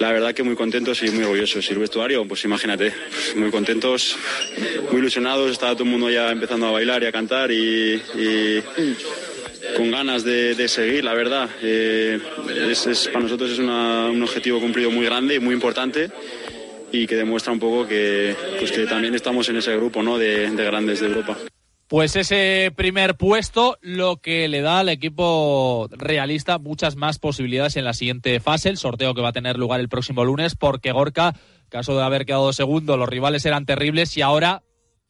la 0.02 0.12
verdad 0.12 0.34
que 0.34 0.42
muy 0.42 0.56
contentos 0.56 1.04
y 1.04 1.12
muy 1.12 1.24
orgullosos. 1.24 1.70
Y 1.70 1.74
el 1.74 1.80
vestuario, 1.80 2.28
pues 2.28 2.44
imagínate, 2.44 2.92
muy 3.36 3.52
contentos, 3.52 4.18
muy 4.92 5.00
ilusionados, 5.00 5.52
estaba 5.52 5.74
todo 5.74 5.84
el 5.84 5.92
mundo 5.92 6.10
ya 6.10 6.32
empezando 6.32 6.66
a 6.66 6.72
bailar 6.72 7.04
y 7.04 7.06
a 7.06 7.12
cantar 7.12 7.52
y 7.52 8.02
con 9.75 9.92
ganas 9.92 10.24
de, 10.24 10.56
de 10.56 10.68
seguir, 10.68 11.04
la 11.04 11.13
verdad. 11.13 11.50
Eh, 11.62 12.20
es, 12.70 13.10
para 13.12 13.24
nosotros 13.24 13.51
es 13.51 13.60
un 13.60 14.24
objetivo 14.24 14.60
cumplido 14.60 14.92
muy 14.92 15.06
grande 15.06 15.36
y 15.36 15.40
muy 15.40 15.54
importante 15.54 16.10
y 16.92 17.08
que 17.08 17.16
demuestra 17.16 17.54
un 17.54 17.60
poco 17.60 17.88
que, 17.88 18.36
pues 18.60 18.72
que 18.72 18.86
también 18.86 19.16
estamos 19.16 19.48
en 19.50 19.58
ese 19.58 19.75
grupo 19.75 20.04
¿no? 20.04 20.18
de, 20.18 20.50
de 20.50 20.66
grandes 20.66 21.00
de 21.00 21.08
Europa. 21.08 21.38
Pues 21.88 22.16
ese 22.16 22.72
primer 22.74 23.16
puesto 23.16 23.78
lo 23.82 24.22
que 24.22 24.48
le 24.48 24.62
da 24.62 24.80
al 24.80 24.88
equipo 24.88 25.90
realista 25.92 26.58
muchas 26.58 26.96
más 26.96 27.20
posibilidades 27.20 27.75
en 27.75 27.84
la 27.84 27.94
siguiente 27.94 28.40
fase, 28.40 28.70
el 28.70 28.78
sorteo 28.78 29.13
que 29.13 29.22
va 29.22 29.30
a 29.30 29.34
tener 29.34 29.58
lugar 29.58 29.82
el 29.82 29.90
próximo 29.90 30.24
lunes, 30.24 30.56
porque 30.56 30.94
Gorka, 30.94 31.36
caso 31.68 31.98
de 31.98 32.04
haber 32.04 32.25
quedado 32.25 32.54
segundo, 32.54 32.96
los 32.96 33.10
rivales 33.10 33.46
eran 33.46 33.66
terribles 33.66 34.16
y 34.16 34.22
ahora 34.22 34.63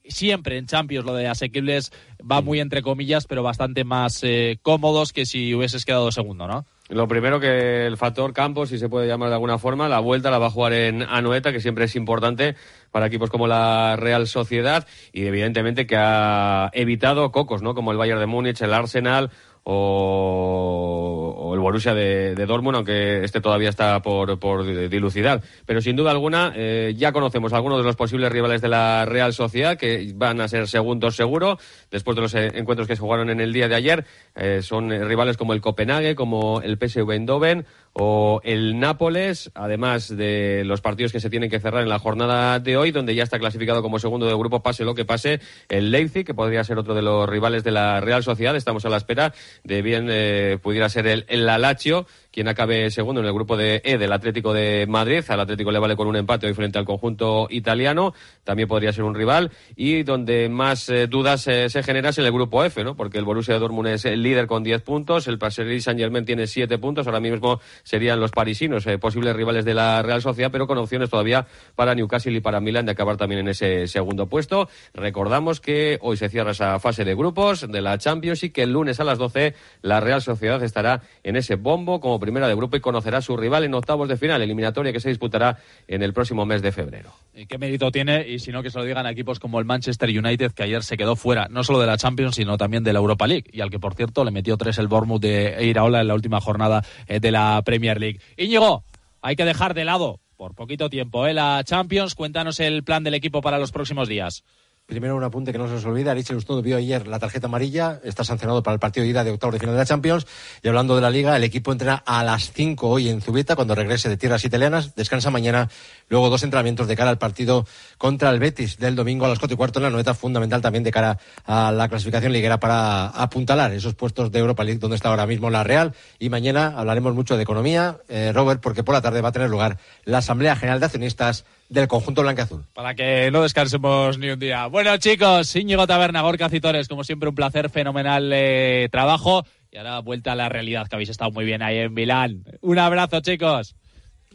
siempre 0.07 0.57
en 0.57 0.67
Champions 0.67 1.05
lo 1.05 1.13
de 1.13 1.27
asequibles 1.27 1.91
va 2.19 2.41
muy 2.41 2.59
entre 2.59 2.81
comillas, 2.81 3.27
pero 3.27 3.43
bastante 3.43 3.83
más 3.83 4.23
eh, 4.23 4.57
cómodos 4.61 5.13
que 5.13 5.25
si 5.25 5.53
hubieses 5.53 5.85
quedado 5.85 6.11
segundo, 6.11 6.47
¿no? 6.47 6.65
Lo 6.89 7.07
primero 7.07 7.39
que 7.39 7.85
el 7.85 7.95
factor 7.95 8.33
campo, 8.33 8.65
si 8.65 8.77
se 8.77 8.89
puede 8.89 9.07
llamar 9.07 9.29
de 9.29 9.35
alguna 9.35 9.57
forma, 9.57 9.87
la 9.87 9.99
vuelta 10.01 10.29
la 10.29 10.39
va 10.39 10.47
a 10.47 10.51
jugar 10.51 10.73
en 10.73 11.03
Anoeta, 11.03 11.53
que 11.53 11.61
siempre 11.61 11.85
es 11.85 11.95
importante 11.95 12.55
para 12.91 13.05
equipos 13.05 13.29
como 13.29 13.47
la 13.47 13.95
Real 13.95 14.27
Sociedad 14.27 14.85
y 15.13 15.25
evidentemente 15.25 15.87
que 15.87 15.95
ha 15.95 16.69
evitado 16.73 17.31
cocos, 17.31 17.61
¿no? 17.61 17.75
Como 17.75 17.93
el 17.93 17.97
Bayern 17.97 18.19
de 18.19 18.25
Múnich, 18.25 18.61
el 18.61 18.73
Arsenal 18.73 19.31
o, 19.63 21.35
o 21.37 21.53
el 21.53 21.59
Borussia 21.59 21.93
de, 21.93 22.35
de 22.35 22.45
Dortmund, 22.45 22.77
aunque 22.77 23.23
este 23.23 23.41
todavía 23.41 23.69
está 23.69 24.01
por, 24.01 24.39
por 24.39 24.65
dilucidar. 24.89 25.41
Pero 25.65 25.81
sin 25.81 25.95
duda 25.95 26.11
alguna, 26.11 26.53
eh, 26.55 26.93
ya 26.97 27.11
conocemos 27.11 27.53
algunos 27.53 27.77
de 27.79 27.83
los 27.83 27.95
posibles 27.95 28.31
rivales 28.31 28.61
de 28.61 28.69
la 28.69 29.05
Real 29.05 29.33
Sociedad, 29.33 29.77
que 29.77 30.11
van 30.15 30.41
a 30.41 30.47
ser 30.47 30.67
segundos 30.67 31.15
seguro, 31.15 31.59
después 31.89 32.15
de 32.15 32.21
los 32.21 32.33
eh, 32.35 32.51
encuentros 32.55 32.87
que 32.87 32.95
se 32.95 33.01
jugaron 33.01 33.29
en 33.29 33.39
el 33.39 33.53
día 33.53 33.67
de 33.67 33.75
ayer. 33.75 34.05
Eh, 34.35 34.61
son 34.61 34.91
eh, 34.91 35.03
rivales 35.03 35.37
como 35.37 35.53
el 35.53 35.61
Copenhague, 35.61 36.15
como 36.15 36.61
el 36.61 36.77
PSV 36.77 37.11
Eindhoven 37.11 37.65
o 37.93 38.41
el 38.43 38.79
Nápoles, 38.79 39.51
además 39.53 40.15
de 40.15 40.63
los 40.65 40.81
partidos 40.81 41.11
que 41.11 41.19
se 41.19 41.29
tienen 41.29 41.49
que 41.49 41.59
cerrar 41.59 41.83
en 41.83 41.89
la 41.89 41.99
jornada 41.99 42.59
de 42.59 42.77
hoy, 42.77 42.91
donde 42.91 43.15
ya 43.15 43.23
está 43.23 43.39
clasificado 43.39 43.81
como 43.81 43.99
segundo 43.99 44.27
de 44.27 44.35
grupo, 44.35 44.61
pase 44.61 44.85
lo 44.85 44.95
que 44.95 45.05
pase, 45.05 45.41
el 45.69 45.91
Leipzig, 45.91 46.25
que 46.25 46.33
podría 46.33 46.63
ser 46.63 46.77
otro 46.77 46.93
de 46.93 47.01
los 47.01 47.27
rivales 47.27 47.63
de 47.63 47.71
la 47.71 47.99
Real 47.99 48.23
Sociedad. 48.23 48.55
Estamos 48.55 48.85
a 48.85 48.89
la 48.89 48.97
espera 48.97 49.33
de 49.63 49.81
bien 49.81 50.07
eh, 50.09 50.57
pudiera 50.61 50.89
ser 50.89 51.07
el, 51.07 51.25
el 51.27 51.45
Lazio, 51.45 52.05
quien 52.31 52.47
acabe 52.47 52.89
segundo 52.91 53.21
en 53.21 53.27
el 53.27 53.33
grupo 53.33 53.57
de 53.57 53.81
E 53.83 53.97
del 53.97 54.11
Atlético 54.13 54.53
de 54.53 54.85
Madrid. 54.87 55.23
Al 55.27 55.41
Atlético 55.41 55.71
le 55.71 55.79
vale 55.79 55.95
con 55.95 56.07
un 56.07 56.15
empate 56.15 56.47
hoy 56.47 56.53
frente 56.53 56.79
al 56.79 56.85
conjunto 56.85 57.47
italiano. 57.49 58.13
También 58.43 58.67
podría 58.67 58.93
ser 58.93 59.03
un 59.03 59.13
rival. 59.13 59.51
Y 59.75 60.03
donde 60.03 60.47
más 60.49 60.87
eh, 60.89 61.07
dudas 61.07 61.47
eh, 61.47 61.69
se 61.69 61.83
generan 61.83 62.11
es 62.11 62.17
en 62.17 62.25
el 62.25 62.31
grupo 62.31 62.63
F, 62.63 62.83
¿no? 62.83 62.95
Porque 62.95 63.17
el 63.17 63.25
Borussia 63.25 63.59
Dortmund 63.59 63.89
es 63.89 64.05
el 64.05 64.23
líder 64.23 64.47
con 64.47 64.63
10 64.63 64.81
puntos. 64.81 65.27
El 65.27 65.37
Paris 65.37 65.83
Saint-Germain 65.83 66.25
tiene 66.25 66.47
7 66.47 66.77
puntos. 66.77 67.05
Ahora 67.05 67.19
mismo 67.19 67.59
serían 67.83 68.19
los 68.19 68.31
parisinos, 68.31 68.87
eh, 68.87 68.97
posibles 68.97 69.35
rivales 69.35 69.65
de 69.65 69.73
la 69.73 70.01
Real 70.01 70.21
Sociedad, 70.21 70.51
pero 70.51 70.67
con 70.67 70.77
opciones 70.77 71.09
todavía 71.09 71.45
para 71.75 71.95
Newcastle 71.95 72.33
y 72.33 72.39
para 72.39 72.61
Milan 72.61 72.85
de 72.85 72.93
acabar 72.93 73.17
también 73.17 73.41
en 73.41 73.49
ese 73.49 73.87
segundo 73.87 74.27
puesto. 74.27 74.69
Recordamos 74.93 75.59
que 75.59 75.99
hoy 76.01 76.15
se 76.15 76.29
cierra 76.29 76.51
esa 76.51 76.79
fase 76.79 77.03
de 77.03 77.13
grupos 77.13 77.69
de 77.69 77.81
la 77.81 77.97
Champions 77.97 78.43
y 78.43 78.51
que 78.51 78.63
el 78.63 78.71
lunes 78.71 78.99
a 78.99 79.03
las 79.03 79.17
12 79.17 79.53
la 79.81 79.99
Real 79.99 80.21
Sociedad 80.21 80.63
estará 80.63 81.01
en 81.23 81.35
ese 81.35 81.55
bombo 81.55 81.99
como 81.99 82.20
primera 82.21 82.47
de 82.47 82.55
grupo 82.55 82.77
y 82.77 82.79
conocerá 82.79 83.17
a 83.17 83.21
su 83.21 83.35
rival 83.35 83.65
en 83.65 83.73
octavos 83.73 84.07
de 84.07 84.15
final, 84.15 84.41
eliminatoria 84.41 84.93
que 84.93 85.01
se 85.01 85.09
disputará 85.09 85.57
en 85.87 86.01
el 86.03 86.13
próximo 86.13 86.45
mes 86.45 86.61
de 86.61 86.71
febrero. 86.71 87.11
¿Y 87.35 87.47
qué 87.47 87.57
mérito 87.57 87.91
tiene? 87.91 88.27
Y 88.29 88.39
si 88.39 88.51
no, 88.51 88.63
que 88.63 88.69
se 88.69 88.77
lo 88.77 88.85
digan 88.85 89.05
a 89.05 89.11
equipos 89.11 89.39
como 89.39 89.59
el 89.59 89.65
Manchester 89.65 90.09
United, 90.09 90.53
que 90.53 90.63
ayer 90.63 90.83
se 90.83 90.95
quedó 90.95 91.17
fuera, 91.17 91.47
no 91.49 91.65
solo 91.65 91.79
de 91.79 91.87
la 91.87 91.97
Champions, 91.97 92.35
sino 92.35 92.57
también 92.57 92.83
de 92.83 92.93
la 92.93 92.99
Europa 92.99 93.27
League, 93.27 93.49
y 93.51 93.59
al 93.59 93.69
que, 93.69 93.79
por 93.79 93.95
cierto, 93.95 94.23
le 94.23 94.31
metió 94.31 94.55
tres 94.55 94.77
el 94.77 94.87
Bournemouth 94.87 95.21
de 95.21 95.65
Iraola 95.65 96.01
en 96.01 96.07
la 96.07 96.13
última 96.13 96.39
jornada 96.39 96.85
eh, 97.07 97.19
de 97.19 97.31
la 97.31 97.61
Premier 97.65 97.99
League. 97.99 98.21
Íñigo, 98.37 98.83
hay 99.21 99.35
que 99.35 99.45
dejar 99.45 99.73
de 99.73 99.85
lado, 99.85 100.19
por 100.37 100.55
poquito 100.55 100.89
tiempo, 100.89 101.27
eh, 101.27 101.33
la 101.33 101.63
Champions. 101.63 102.15
Cuéntanos 102.15 102.59
el 102.59 102.83
plan 102.83 103.03
del 103.03 103.13
equipo 103.13 103.41
para 103.41 103.59
los 103.59 103.71
próximos 103.71 104.07
días. 104.07 104.43
Primero 104.85 105.15
un 105.15 105.23
apunte 105.23 105.53
que 105.53 105.57
no 105.57 105.67
se 105.67 105.75
nos 105.75 105.85
olvida. 105.85 106.13
Richel 106.13 106.35
Ustodo 106.35 106.61
vio 106.61 106.75
ayer 106.75 107.07
la 107.07 107.17
tarjeta 107.17 107.47
amarilla. 107.47 108.01
Está 108.03 108.25
sancionado 108.25 108.61
para 108.61 108.73
el 108.73 108.79
partido 108.81 109.05
de 109.05 109.11
ida 109.11 109.23
de 109.23 109.31
octavos 109.31 109.53
de 109.53 109.59
final 109.59 109.75
de 109.75 109.79
la 109.79 109.85
Champions. 109.85 110.27
Y 110.61 110.67
hablando 110.67 110.95
de 110.95 111.01
la 111.01 111.09
Liga, 111.09 111.37
el 111.37 111.45
equipo 111.45 111.71
entrena 111.71 112.03
a 112.05 112.25
las 112.25 112.51
5 112.51 112.89
hoy 112.89 113.07
en 113.07 113.21
Zubeta 113.21 113.55
cuando 113.55 113.73
regrese 113.73 114.09
de 114.09 114.17
tierras 114.17 114.43
italianas. 114.43 114.93
Descansa 114.95 115.31
mañana. 115.31 115.69
Luego 116.09 116.29
dos 116.29 116.43
entrenamientos 116.43 116.89
de 116.89 116.97
cara 116.97 117.09
al 117.09 117.17
partido 117.17 117.65
contra 117.97 118.29
el 118.31 118.39
Betis 118.39 118.79
del 118.79 118.97
domingo 118.97 119.23
a 119.23 119.29
las 119.29 119.39
4 119.39 119.53
y 119.53 119.57
cuarto 119.57 119.79
en 119.79 119.83
la 119.83 119.89
noeta. 119.91 120.13
Fundamental 120.13 120.61
también 120.61 120.83
de 120.83 120.91
cara 120.91 121.17
a 121.45 121.71
la 121.71 121.87
clasificación 121.87 122.33
liguera 122.33 122.59
para 122.59 123.07
apuntalar 123.07 123.71
esos 123.71 123.95
puestos 123.95 124.29
de 124.29 124.39
Europa 124.39 124.65
League 124.65 124.79
donde 124.79 124.97
está 124.97 125.07
ahora 125.07 125.25
mismo 125.25 125.49
la 125.49 125.63
Real. 125.63 125.93
Y 126.19 126.29
mañana 126.29 126.73
hablaremos 126.75 127.15
mucho 127.15 127.37
de 127.37 127.43
economía, 127.43 127.99
eh, 128.09 128.33
Robert, 128.33 128.59
porque 128.61 128.83
por 128.83 128.93
la 128.93 129.01
tarde 129.01 129.21
va 129.21 129.29
a 129.29 129.31
tener 129.31 129.49
lugar 129.49 129.77
la 130.03 130.17
Asamblea 130.17 130.57
General 130.57 130.81
de 130.81 130.87
Accionistas 130.87 131.45
del 131.71 131.87
conjunto 131.87 132.21
blanqueazul. 132.21 132.65
Para 132.73 132.95
que 132.95 133.31
no 133.31 133.41
descansemos 133.41 134.17
ni 134.17 134.29
un 134.29 134.39
día. 134.39 134.67
Bueno, 134.67 134.97
chicos, 134.97 135.55
Íñigo 135.55 135.87
Taberna, 135.87 136.21
Gorka 136.21 136.49
Citores, 136.49 136.89
como 136.89 137.05
siempre, 137.05 137.29
un 137.29 137.35
placer, 137.35 137.69
fenomenal 137.69 138.29
eh, 138.33 138.89
trabajo. 138.91 139.45
Y 139.71 139.77
ahora 139.77 139.99
vuelta 139.99 140.33
a 140.33 140.35
la 140.35 140.49
realidad, 140.49 140.87
que 140.87 140.95
habéis 140.95 141.09
estado 141.09 141.31
muy 141.31 141.45
bien 141.45 141.61
ahí 141.61 141.77
en 141.77 141.93
Milán. 141.93 142.43
Un 142.59 142.77
abrazo, 142.77 143.21
chicos. 143.21 143.75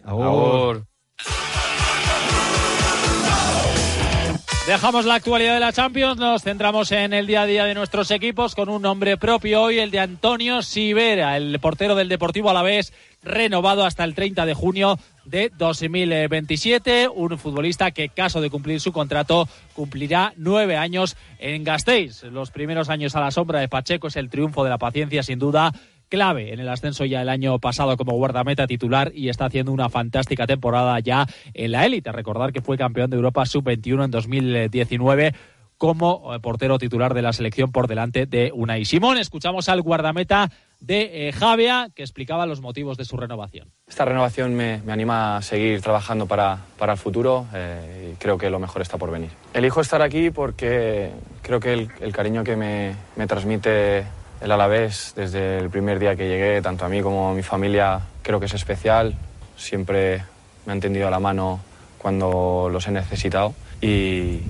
Agur. 0.02 0.86
Dejamos 4.66 5.04
la 5.04 5.14
actualidad 5.14 5.54
de 5.54 5.60
la 5.60 5.72
Champions, 5.72 6.18
nos 6.18 6.42
centramos 6.42 6.90
en 6.90 7.12
el 7.12 7.28
día 7.28 7.42
a 7.42 7.46
día 7.46 7.64
de 7.66 7.74
nuestros 7.74 8.10
equipos 8.10 8.56
con 8.56 8.68
un 8.68 8.82
nombre 8.82 9.16
propio 9.16 9.62
hoy, 9.62 9.78
el 9.78 9.92
de 9.92 10.00
Antonio 10.00 10.60
Sivera, 10.62 11.36
el 11.36 11.60
portero 11.60 11.94
del 11.94 12.08
Deportivo 12.08 12.50
Alavés, 12.50 12.92
renovado 13.22 13.84
hasta 13.84 14.02
el 14.02 14.16
30 14.16 14.44
de 14.44 14.54
junio 14.54 14.98
de 15.26 15.50
2027, 15.56 17.08
un 17.08 17.38
futbolista 17.38 17.90
que, 17.90 18.08
caso 18.08 18.40
de 18.40 18.50
cumplir 18.50 18.80
su 18.80 18.92
contrato, 18.92 19.48
cumplirá 19.74 20.32
nueve 20.36 20.76
años 20.76 21.16
en 21.38 21.64
Gasteiz. 21.64 22.22
Los 22.24 22.50
primeros 22.50 22.88
años 22.88 23.16
a 23.16 23.20
la 23.20 23.30
sombra 23.30 23.60
de 23.60 23.68
Pacheco 23.68 24.08
es 24.08 24.16
el 24.16 24.30
triunfo 24.30 24.64
de 24.64 24.70
la 24.70 24.78
paciencia, 24.78 25.22
sin 25.22 25.38
duda, 25.38 25.72
clave 26.08 26.52
en 26.52 26.60
el 26.60 26.68
ascenso 26.68 27.04
ya 27.04 27.22
el 27.22 27.28
año 27.28 27.58
pasado 27.58 27.96
como 27.96 28.12
guardameta 28.12 28.66
titular 28.66 29.10
y 29.14 29.28
está 29.28 29.46
haciendo 29.46 29.72
una 29.72 29.88
fantástica 29.88 30.46
temporada 30.46 30.98
ya 31.00 31.26
en 31.54 31.72
la 31.72 31.84
élite. 31.84 32.12
Recordar 32.12 32.52
que 32.52 32.62
fue 32.62 32.78
campeón 32.78 33.10
de 33.10 33.16
Europa 33.16 33.44
sub-21 33.44 34.04
en 34.04 34.10
2019 34.10 35.34
como 35.78 36.34
eh, 36.34 36.40
portero 36.40 36.78
titular 36.78 37.14
de 37.14 37.22
la 37.22 37.32
selección 37.32 37.70
por 37.70 37.86
delante 37.86 38.26
de 38.26 38.50
Unai 38.54 38.84
Simón. 38.84 39.18
Escuchamos 39.18 39.68
al 39.68 39.82
guardameta 39.82 40.50
de 40.80 41.28
eh, 41.28 41.32
Javia 41.32 41.88
que 41.94 42.02
explicaba 42.02 42.46
los 42.46 42.60
motivos 42.60 42.96
de 42.96 43.04
su 43.04 43.16
renovación. 43.16 43.70
Esta 43.86 44.04
renovación 44.04 44.54
me, 44.54 44.80
me 44.84 44.92
anima 44.92 45.36
a 45.36 45.42
seguir 45.42 45.80
trabajando 45.80 46.26
para, 46.26 46.58
para 46.78 46.92
el 46.92 46.98
futuro 46.98 47.46
eh, 47.54 48.12
y 48.12 48.16
creo 48.16 48.38
que 48.38 48.50
lo 48.50 48.58
mejor 48.58 48.82
está 48.82 48.98
por 48.98 49.10
venir. 49.10 49.30
Elijo 49.54 49.80
estar 49.80 50.02
aquí 50.02 50.30
porque 50.30 51.10
creo 51.42 51.60
que 51.60 51.72
el, 51.72 51.90
el 52.00 52.12
cariño 52.12 52.44
que 52.44 52.56
me, 52.56 52.94
me 53.16 53.26
transmite 53.26 54.04
el 54.40 54.52
Alavés 54.52 55.14
desde 55.16 55.58
el 55.58 55.70
primer 55.70 55.98
día 55.98 56.14
que 56.16 56.28
llegué, 56.28 56.60
tanto 56.62 56.84
a 56.84 56.88
mí 56.88 57.00
como 57.02 57.30
a 57.30 57.34
mi 57.34 57.42
familia, 57.42 58.00
creo 58.22 58.38
que 58.38 58.46
es 58.46 58.54
especial. 58.54 59.14
Siempre 59.56 60.22
me 60.66 60.72
han 60.72 60.80
tendido 60.80 61.08
la 61.10 61.20
mano 61.20 61.60
cuando 61.98 62.68
los 62.70 62.86
he 62.86 62.90
necesitado 62.90 63.54
y, 63.80 64.40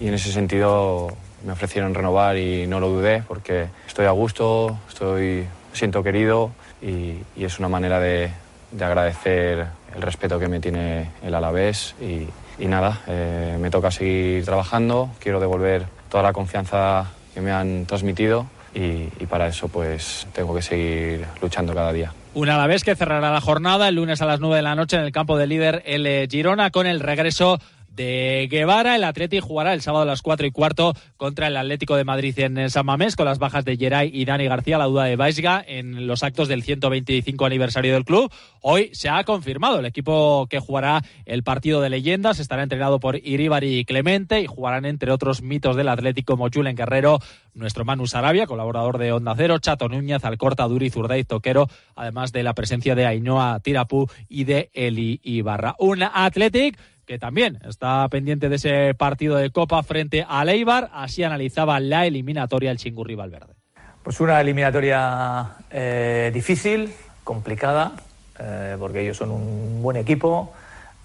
y 0.00 0.08
en 0.08 0.14
ese 0.14 0.32
sentido 0.32 1.08
me 1.44 1.52
ofrecieron 1.52 1.94
renovar 1.94 2.38
y 2.38 2.66
no 2.66 2.80
lo 2.80 2.88
dudé 2.88 3.22
porque 3.28 3.66
estoy 3.86 4.06
a 4.06 4.10
gusto, 4.10 4.78
estoy, 4.88 5.44
siento 5.74 6.02
querido 6.02 6.52
y, 6.80 7.18
y 7.36 7.44
es 7.44 7.58
una 7.58 7.68
manera 7.68 8.00
de, 8.00 8.30
de 8.70 8.84
agradecer 8.84 9.66
el 9.94 10.02
respeto 10.02 10.38
que 10.38 10.48
me 10.48 10.60
tiene 10.60 11.10
el 11.22 11.34
Alavés 11.34 11.94
y, 12.00 12.26
y 12.58 12.66
nada, 12.66 13.02
eh, 13.06 13.56
me 13.60 13.70
toca 13.70 13.90
seguir 13.90 14.44
trabajando, 14.44 15.10
quiero 15.20 15.40
devolver 15.40 15.86
toda 16.08 16.22
la 16.22 16.32
confianza 16.32 17.10
que 17.32 17.40
me 17.40 17.52
han 17.52 17.86
transmitido 17.86 18.46
y, 18.74 19.08
y 19.20 19.26
para 19.28 19.46
eso 19.48 19.68
pues 19.68 20.26
tengo 20.32 20.54
que 20.54 20.62
seguir 20.62 21.24
luchando 21.40 21.74
cada 21.74 21.92
día. 21.92 22.12
Un 22.34 22.48
Alavés 22.48 22.82
que 22.82 22.96
cerrará 22.96 23.30
la 23.30 23.40
jornada 23.40 23.88
el 23.88 23.94
lunes 23.94 24.20
a 24.20 24.26
las 24.26 24.40
9 24.40 24.56
de 24.56 24.62
la 24.62 24.74
noche 24.74 24.96
en 24.96 25.04
el 25.04 25.12
campo 25.12 25.38
del 25.38 25.50
líder 25.50 25.82
eh, 25.86 26.26
Girona 26.28 26.70
con 26.70 26.86
el 26.86 26.98
regreso 26.98 27.60
de 27.94 28.48
Guevara. 28.50 28.96
El 28.96 29.04
Atleti 29.04 29.40
jugará 29.40 29.72
el 29.72 29.80
sábado 29.80 30.02
a 30.02 30.06
las 30.06 30.22
4 30.22 30.46
y 30.46 30.50
cuarto 30.50 30.94
contra 31.16 31.46
el 31.46 31.56
Atlético 31.56 31.96
de 31.96 32.04
Madrid 32.04 32.38
en 32.38 32.68
San 32.70 32.86
Mamés 32.86 33.16
con 33.16 33.26
las 33.26 33.38
bajas 33.38 33.64
de 33.64 33.76
Geray 33.76 34.10
y 34.12 34.24
Dani 34.24 34.46
García, 34.46 34.78
la 34.78 34.86
duda 34.86 35.04
de 35.04 35.16
Baisga 35.16 35.64
en 35.66 36.06
los 36.06 36.22
actos 36.22 36.48
del 36.48 36.62
125 36.62 37.46
aniversario 37.46 37.94
del 37.94 38.04
club. 38.04 38.30
Hoy 38.60 38.90
se 38.92 39.08
ha 39.08 39.24
confirmado 39.24 39.78
el 39.78 39.86
equipo 39.86 40.46
que 40.50 40.58
jugará 40.58 41.02
el 41.26 41.42
partido 41.42 41.80
de 41.80 41.90
leyendas. 41.90 42.38
Estará 42.38 42.62
entrenado 42.62 43.00
por 43.00 43.16
Iribari 43.16 43.78
y 43.78 43.84
Clemente 43.84 44.40
y 44.40 44.46
jugarán 44.46 44.84
entre 44.84 45.12
otros 45.12 45.42
mitos 45.42 45.76
del 45.76 45.88
Atlético 45.88 46.34
como 46.34 46.48
Julen 46.52 46.74
Guerrero, 46.74 47.20
nuestro 47.54 47.84
Manu 47.84 48.06
Sarabia, 48.06 48.46
colaborador 48.46 48.98
de 48.98 49.12
Onda 49.12 49.34
Cero, 49.36 49.58
Chato 49.58 49.88
Núñez, 49.88 50.24
Alcorta, 50.24 50.66
Duri, 50.66 50.90
Zurdaiz, 50.90 51.26
Toquero, 51.26 51.68
además 51.94 52.32
de 52.32 52.42
la 52.42 52.54
presencia 52.54 52.94
de 52.94 53.06
Ainhoa 53.06 53.60
Tirapú 53.60 54.08
y 54.28 54.44
de 54.44 54.70
Eli 54.74 55.20
Ibarra. 55.22 55.76
Un 55.78 56.02
Athletic 56.02 56.76
que 57.04 57.18
también 57.18 57.58
está 57.68 58.08
pendiente 58.08 58.48
de 58.48 58.56
ese 58.56 58.94
partido 58.94 59.36
de 59.36 59.50
Copa 59.50 59.82
frente 59.82 60.24
a 60.28 60.44
Leibar. 60.44 60.90
Así 60.92 61.22
analizaba 61.22 61.80
la 61.80 62.06
eliminatoria 62.06 62.70
el 62.70 62.78
Chingurri 62.78 63.14
Valverde. 63.14 63.54
Pues 64.02 64.20
una 64.20 64.40
eliminatoria 64.40 65.56
eh, 65.70 66.30
difícil, 66.34 66.92
complicada, 67.24 67.92
eh, 68.38 68.76
porque 68.78 69.00
ellos 69.00 69.16
son 69.16 69.30
un 69.30 69.82
buen 69.82 69.96
equipo. 69.96 70.52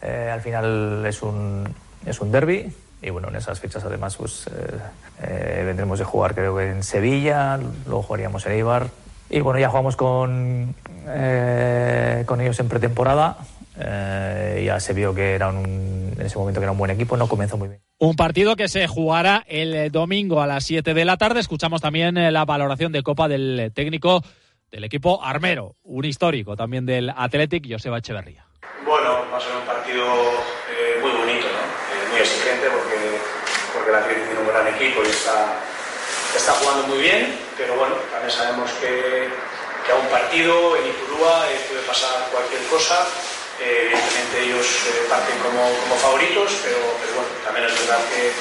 Eh, 0.02 0.30
al 0.32 0.42
final 0.42 1.06
es 1.06 1.22
un, 1.22 1.64
es 2.06 2.20
un 2.20 2.32
derby. 2.32 2.72
Y 3.02 3.10
bueno, 3.12 3.30
en 3.30 3.38
esas 3.38 3.60
fechas 3.60 3.86
además 3.86 4.18
pues 4.18 4.50
vendremos 5.66 6.00
de 6.00 6.06
jugar 6.06 6.36
creo 6.36 6.58
que 6.58 6.70
en 6.70 6.84
Sevilla, 6.84 7.58
luego 7.86 8.04
jugaríamos 8.04 8.46
en 8.46 8.52
Eibar. 8.52 8.88
Y 9.30 9.40
bueno, 9.40 9.60
ya 9.60 9.70
jugamos 9.70 9.96
con, 9.96 10.76
con 11.06 12.42
ellos 12.42 12.60
en 12.60 12.68
pretemporada 12.68 13.38
eh, 13.80 14.64
ya 14.66 14.80
se 14.80 14.94
vio 14.94 15.16
que 15.16 15.34
era 15.34 15.48
un, 15.48 16.14
en 16.18 16.26
ese 16.26 16.38
momento 16.38 16.60
que 16.60 16.66
era 16.66 16.74
un 16.74 16.78
buen 16.78 16.92
equipo, 16.92 17.16
no 17.16 17.28
comenzó 17.28 17.58
muy 17.58 17.70
bien. 17.70 17.82
Un 17.98 18.16
partido 18.16 18.56
que 18.56 18.68
se 18.68 18.88
jugará 18.88 19.44
el 19.48 19.92
domingo 19.92 20.42
a 20.42 20.48
las 20.48 20.66
7 20.66 20.94
de 20.94 21.06
la 21.06 21.18
tarde. 21.18 21.40
Escuchamos 21.40 21.82
también 21.82 22.18
eh, 22.18 22.32
la 22.32 22.46
valoración 22.46 22.92
de 22.92 23.04
Copa 23.04 23.28
del 23.28 23.72
técnico 23.74 24.22
del 24.70 24.84
equipo 24.84 25.24
armero, 25.24 25.76
un 25.84 26.06
histórico 26.06 26.56
también 26.56 26.86
del 26.86 27.10
Athletic, 27.10 27.66
Joseba 27.72 27.98
Echeverría. 27.98 28.46
Bueno, 28.86 29.26
va 29.32 29.38
a 29.38 29.42
ser 29.42 29.56
un 29.56 29.66
partido 29.66 30.06
eh, 30.06 31.00
muy 31.02 31.12
bonito, 31.12 31.48
¿no? 31.48 32.12
muy 32.12 32.20
exigente 32.20 32.68
porque, 32.70 33.18
porque 33.74 33.90
el 33.90 33.96
Athletic 33.96 34.26
tiene 34.26 34.42
un 34.42 34.48
gran 34.48 34.68
equipo 34.68 35.02
y 35.04 35.10
está, 35.10 35.58
está 36.36 36.54
jugando 36.54 36.88
muy 36.88 37.00
bien, 37.00 37.34
pero 37.58 37.76
bueno, 37.78 37.96
también 38.12 38.32
sabemos 38.32 38.70
que, 38.74 39.30
que 39.86 39.92
a 39.92 39.96
un 39.96 40.08
partido 40.08 40.78
en 40.78 40.88
Ipurúa 40.88 41.46
puede 41.70 41.82
pasar 41.88 42.30
cualquier 42.32 42.62
cosa 42.70 43.08
eh, 43.62 43.92
evidentemente 43.92 44.36
ellos 44.44 44.66
eh, 44.66 45.08
parten 45.10 45.38
como, 45.40 45.62
como 45.84 45.96
favoritos, 45.96 46.60
pero, 46.64 46.80
pero, 47.00 47.12
bueno, 47.20 47.30
también 47.44 47.68
es 47.68 47.76
verdad 47.76 48.00
que, 48.08 48.32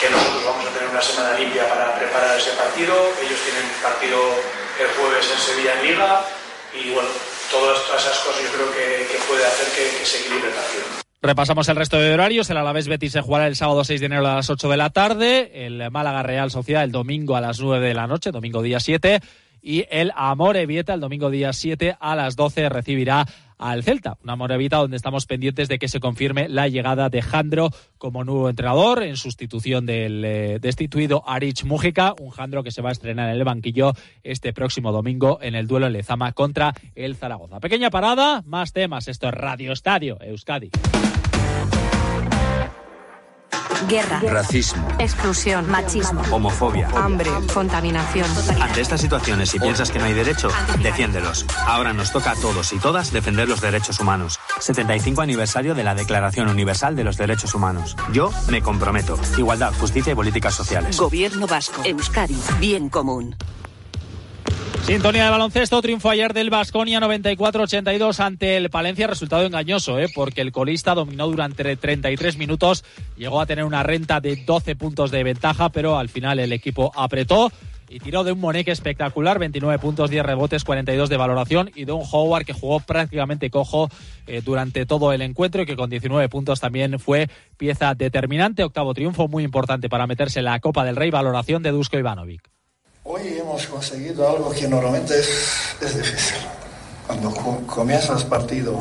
que, 0.00 0.10
nosotros 0.12 0.44
vamos 0.44 0.66
a 0.66 0.72
tener 0.76 0.88
una 0.88 1.02
semana 1.02 1.38
limpia 1.38 1.68
para 1.68 1.96
preparar 1.96 2.36
ese 2.36 2.52
partido. 2.52 2.92
Ellos 3.20 3.40
tienen 3.40 3.64
partido 3.82 4.18
el 4.76 4.88
jueves 4.96 5.24
en 5.32 5.40
Sevilla 5.40 5.72
en 5.80 5.82
Liga 5.88 6.24
y 6.76 6.90
bueno, 6.92 7.08
todas, 7.50 7.80
todas 7.86 8.04
esas 8.04 8.18
cosas 8.20 8.42
yo 8.44 8.50
creo 8.52 8.68
que, 8.72 9.08
que 9.08 9.18
puede 9.28 9.44
hacer 9.44 9.68
que, 9.72 9.98
que 9.98 10.04
se 10.04 10.20
equilibre 10.20 10.48
el 10.48 10.54
partido. 10.54 10.84
Repasamos 11.22 11.68
el 11.68 11.76
resto 11.76 11.98
de 12.00 12.12
horarios. 12.12 12.50
El 12.50 12.56
Alavés 12.56 12.88
Betis 12.88 13.12
se 13.12 13.20
jugará 13.20 13.46
el 13.46 13.54
sábado 13.54 13.84
6 13.84 14.00
de 14.00 14.06
enero 14.06 14.26
a 14.26 14.34
las 14.34 14.50
8 14.50 14.68
de 14.68 14.76
la 14.76 14.90
tarde. 14.90 15.66
El 15.66 15.88
Málaga 15.92 16.24
Real 16.24 16.50
Sociedad 16.50 16.82
el 16.82 16.90
domingo 16.90 17.36
a 17.36 17.40
las 17.40 17.60
9 17.60 17.86
de 17.86 17.94
la 17.94 18.08
noche, 18.08 18.32
domingo 18.32 18.60
día 18.60 18.80
7. 18.80 19.20
Y 19.62 19.86
el 19.90 20.12
Amor 20.16 20.56
Evieta 20.56 20.94
el 20.94 21.00
domingo 21.00 21.30
día 21.30 21.52
7 21.52 21.96
a 22.00 22.16
las 22.16 22.34
12 22.34 22.68
recibirá 22.68 23.24
al 23.62 23.84
Celta. 23.84 24.18
Una 24.22 24.36
moravita 24.36 24.78
donde 24.78 24.96
estamos 24.96 25.26
pendientes 25.26 25.68
de 25.68 25.78
que 25.78 25.88
se 25.88 26.00
confirme 26.00 26.48
la 26.48 26.68
llegada 26.68 27.08
de 27.08 27.22
Jandro 27.22 27.70
como 27.96 28.24
nuevo 28.24 28.48
entrenador 28.48 29.02
en 29.02 29.16
sustitución 29.16 29.86
del 29.86 30.24
eh, 30.24 30.58
destituido 30.60 31.22
Arich 31.26 31.64
Mújica. 31.64 32.14
Un 32.20 32.30
Jandro 32.30 32.62
que 32.62 32.72
se 32.72 32.82
va 32.82 32.88
a 32.88 32.92
estrenar 32.92 33.30
en 33.30 33.36
el 33.36 33.44
banquillo 33.44 33.92
este 34.22 34.52
próximo 34.52 34.92
domingo 34.92 35.38
en 35.40 35.54
el 35.54 35.66
duelo 35.66 35.86
en 35.86 35.92
Lezama 35.92 36.32
contra 36.32 36.74
el 36.94 37.16
Zaragoza. 37.16 37.60
Pequeña 37.60 37.90
parada, 37.90 38.42
más 38.44 38.72
temas. 38.72 39.08
Esto 39.08 39.28
es 39.28 39.34
Radio 39.34 39.72
Estadio 39.72 40.18
Euskadi. 40.20 40.70
Guerra. 43.88 44.20
Racismo. 44.20 44.86
Exclusión. 44.98 45.70
Machismo. 45.70 46.22
Homofobia. 46.30 46.88
Hambre. 46.94 47.30
Contaminación. 47.52 48.26
Ante 48.60 48.80
estas 48.80 49.00
situaciones, 49.00 49.50
si 49.50 49.58
piensas 49.58 49.90
que 49.90 49.98
no 49.98 50.04
hay 50.04 50.14
derecho, 50.14 50.48
defiéndelos. 50.82 51.46
Ahora 51.66 51.92
nos 51.92 52.12
toca 52.12 52.32
a 52.32 52.36
todos 52.36 52.72
y 52.72 52.78
todas 52.78 53.12
defender 53.12 53.48
los 53.48 53.60
derechos 53.60 54.00
humanos. 54.00 54.38
75 54.60 55.22
aniversario 55.22 55.74
de 55.74 55.84
la 55.84 55.94
Declaración 55.94 56.48
Universal 56.48 56.96
de 56.96 57.04
los 57.04 57.16
Derechos 57.16 57.54
Humanos. 57.54 57.96
Yo 58.12 58.30
me 58.48 58.62
comprometo. 58.62 59.18
Igualdad, 59.36 59.72
justicia 59.78 60.12
y 60.12 60.16
políticas 60.16 60.54
sociales. 60.54 60.96
Gobierno 60.98 61.46
Vasco. 61.46 61.82
Euskadi. 61.84 62.36
Bien 62.58 62.88
común. 62.88 63.36
Sintonía 64.82 65.24
de 65.24 65.30
baloncesto, 65.30 65.80
triunfo 65.80 66.10
ayer 66.10 66.34
del 66.34 66.50
Vasconia 66.50 67.00
94-82 67.00 68.18
ante 68.18 68.56
el 68.56 68.68
Palencia, 68.68 69.06
resultado 69.06 69.46
engañoso, 69.46 69.98
¿eh? 70.00 70.08
porque 70.12 70.40
el 70.40 70.50
colista 70.50 70.94
dominó 70.94 71.28
durante 71.28 71.76
33 71.76 72.36
minutos, 72.36 72.84
llegó 73.16 73.40
a 73.40 73.46
tener 73.46 73.64
una 73.64 73.84
renta 73.84 74.20
de 74.20 74.36
12 74.36 74.74
puntos 74.74 75.12
de 75.12 75.22
ventaja, 75.22 75.68
pero 75.68 75.98
al 75.98 76.08
final 76.08 76.40
el 76.40 76.52
equipo 76.52 76.90
apretó 76.96 77.52
y 77.88 78.00
tiró 78.00 78.24
de 78.24 78.32
un 78.32 78.40
Moneque 78.40 78.72
espectacular, 78.72 79.38
29 79.38 79.78
puntos, 79.78 80.10
10 80.10 80.26
rebotes, 80.26 80.64
42 80.64 81.08
de 81.08 81.16
valoración 81.16 81.70
y 81.76 81.84
de 81.84 81.92
un 81.92 82.02
Howard 82.10 82.44
que 82.44 82.52
jugó 82.52 82.80
prácticamente 82.80 83.50
cojo 83.50 83.88
eh, 84.26 84.42
durante 84.44 84.84
todo 84.84 85.12
el 85.12 85.22
encuentro 85.22 85.62
y 85.62 85.66
que 85.66 85.76
con 85.76 85.90
19 85.90 86.28
puntos 86.28 86.58
también 86.58 86.98
fue 86.98 87.28
pieza 87.56 87.94
determinante, 87.94 88.64
octavo 88.64 88.94
triunfo 88.94 89.28
muy 89.28 89.44
importante 89.44 89.88
para 89.88 90.08
meterse 90.08 90.40
en 90.40 90.46
la 90.46 90.58
Copa 90.58 90.84
del 90.84 90.96
Rey, 90.96 91.10
valoración 91.10 91.62
de 91.62 91.70
Dusko 91.70 91.98
Ivanovic. 91.98 92.50
Hoy 93.04 93.36
hemos 93.36 93.66
conseguido 93.66 94.28
algo 94.28 94.50
que 94.52 94.68
normalmente 94.68 95.18
es, 95.18 95.28
es 95.80 95.96
difícil. 95.96 96.36
Cuando 97.04 97.34
comienzas 97.66 98.22
partido 98.22 98.78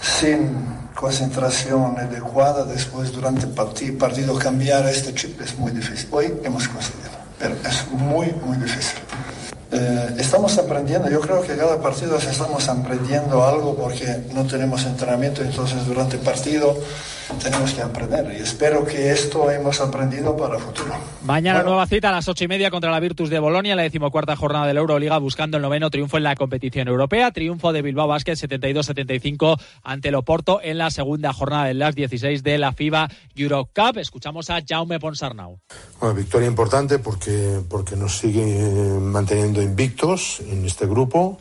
sin 0.00 0.54
concentración 0.94 1.98
adecuada, 1.98 2.64
después 2.64 3.10
durante 3.10 3.46
el 3.46 3.96
partido 3.96 4.38
cambiar 4.38 4.86
este 4.86 5.12
chip 5.12 5.40
es 5.40 5.58
muy 5.58 5.72
difícil. 5.72 6.08
Hoy 6.12 6.34
hemos 6.44 6.68
conseguido, 6.68 7.10
pero 7.36 7.56
es 7.68 7.90
muy, 7.90 8.32
muy 8.44 8.58
difícil. 8.58 9.00
Eh, 9.72 10.14
estamos 10.18 10.56
aprendiendo, 10.56 11.10
yo 11.10 11.20
creo 11.20 11.42
que 11.42 11.56
cada 11.56 11.80
partido 11.80 12.18
estamos 12.18 12.68
aprendiendo 12.68 13.44
algo 13.44 13.74
porque 13.74 14.22
no 14.34 14.46
tenemos 14.46 14.84
entrenamiento, 14.84 15.42
entonces 15.42 15.84
durante 15.84 16.14
el 16.14 16.22
partido 16.22 16.78
tenemos 17.42 17.72
que 17.72 17.82
aprender 17.82 18.34
y 18.38 18.42
espero 18.42 18.84
que 18.84 19.10
esto 19.10 19.50
hemos 19.50 19.80
aprendido 19.80 20.36
para 20.36 20.56
el 20.56 20.62
futuro. 20.62 20.94
Mañana 21.24 21.62
nueva 21.62 21.86
cita 21.86 22.10
a 22.10 22.12
las 22.12 22.28
ocho 22.28 22.44
y 22.44 22.48
media 22.48 22.70
contra 22.70 22.90
la 22.90 23.00
Virtus 23.00 23.30
de 23.30 23.38
Bolonia, 23.38 23.74
la 23.74 23.82
decimocuarta 23.82 24.36
jornada 24.36 24.66
de 24.66 24.74
la 24.74 24.80
Euroliga, 24.80 25.18
buscando 25.18 25.56
el 25.56 25.62
noveno 25.62 25.90
triunfo 25.90 26.16
en 26.16 26.22
la 26.22 26.36
competición 26.36 26.88
europea. 26.88 27.32
Triunfo 27.32 27.72
de 27.72 27.82
Bilbao 27.82 28.06
Basket 28.06 28.34
72-75 28.34 29.60
ante 29.82 30.08
el 30.08 30.14
Oporto 30.14 30.60
en 30.62 30.78
la 30.78 30.90
segunda 30.90 31.32
jornada 31.32 31.64
de 31.64 31.74
las 31.74 31.94
16 31.94 32.42
de 32.42 32.58
la 32.58 32.72
FIBA 32.72 33.08
Eurocup. 33.34 33.98
Escuchamos 33.98 34.50
a 34.50 34.60
Jaume 34.66 35.00
Ponsarnau. 35.00 35.58
Una 36.00 36.12
victoria 36.12 36.46
importante 36.46 36.98
porque, 36.98 37.60
porque 37.68 37.96
nos 37.96 38.18
sigue 38.18 38.44
manteniendo 39.00 39.62
invictos 39.62 40.40
en 40.40 40.64
este 40.64 40.86
grupo, 40.86 41.38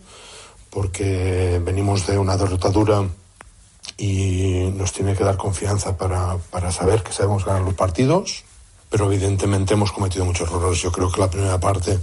porque 0.69 1.61
venimos 1.63 2.07
de 2.07 2.17
una 2.17 2.37
derrotadura 2.37 3.07
y 3.97 4.54
nos 4.71 4.91
tiene 4.91 5.15
que 5.15 5.23
dar 5.23 5.37
confianza 5.37 5.97
para, 5.97 6.37
para 6.51 6.71
saber 6.71 7.03
que 7.03 7.11
sabemos 7.11 7.45
ganar 7.45 7.61
los 7.61 7.73
partidos, 7.73 8.43
pero 8.89 9.11
evidentemente 9.11 9.73
hemos 9.73 9.91
cometido 9.91 10.25
muchos 10.25 10.49
errores. 10.49 10.81
Yo 10.81 10.91
creo 10.91 11.11
que 11.11 11.21
la 11.21 11.29
primera 11.29 11.59
parte 11.59 11.99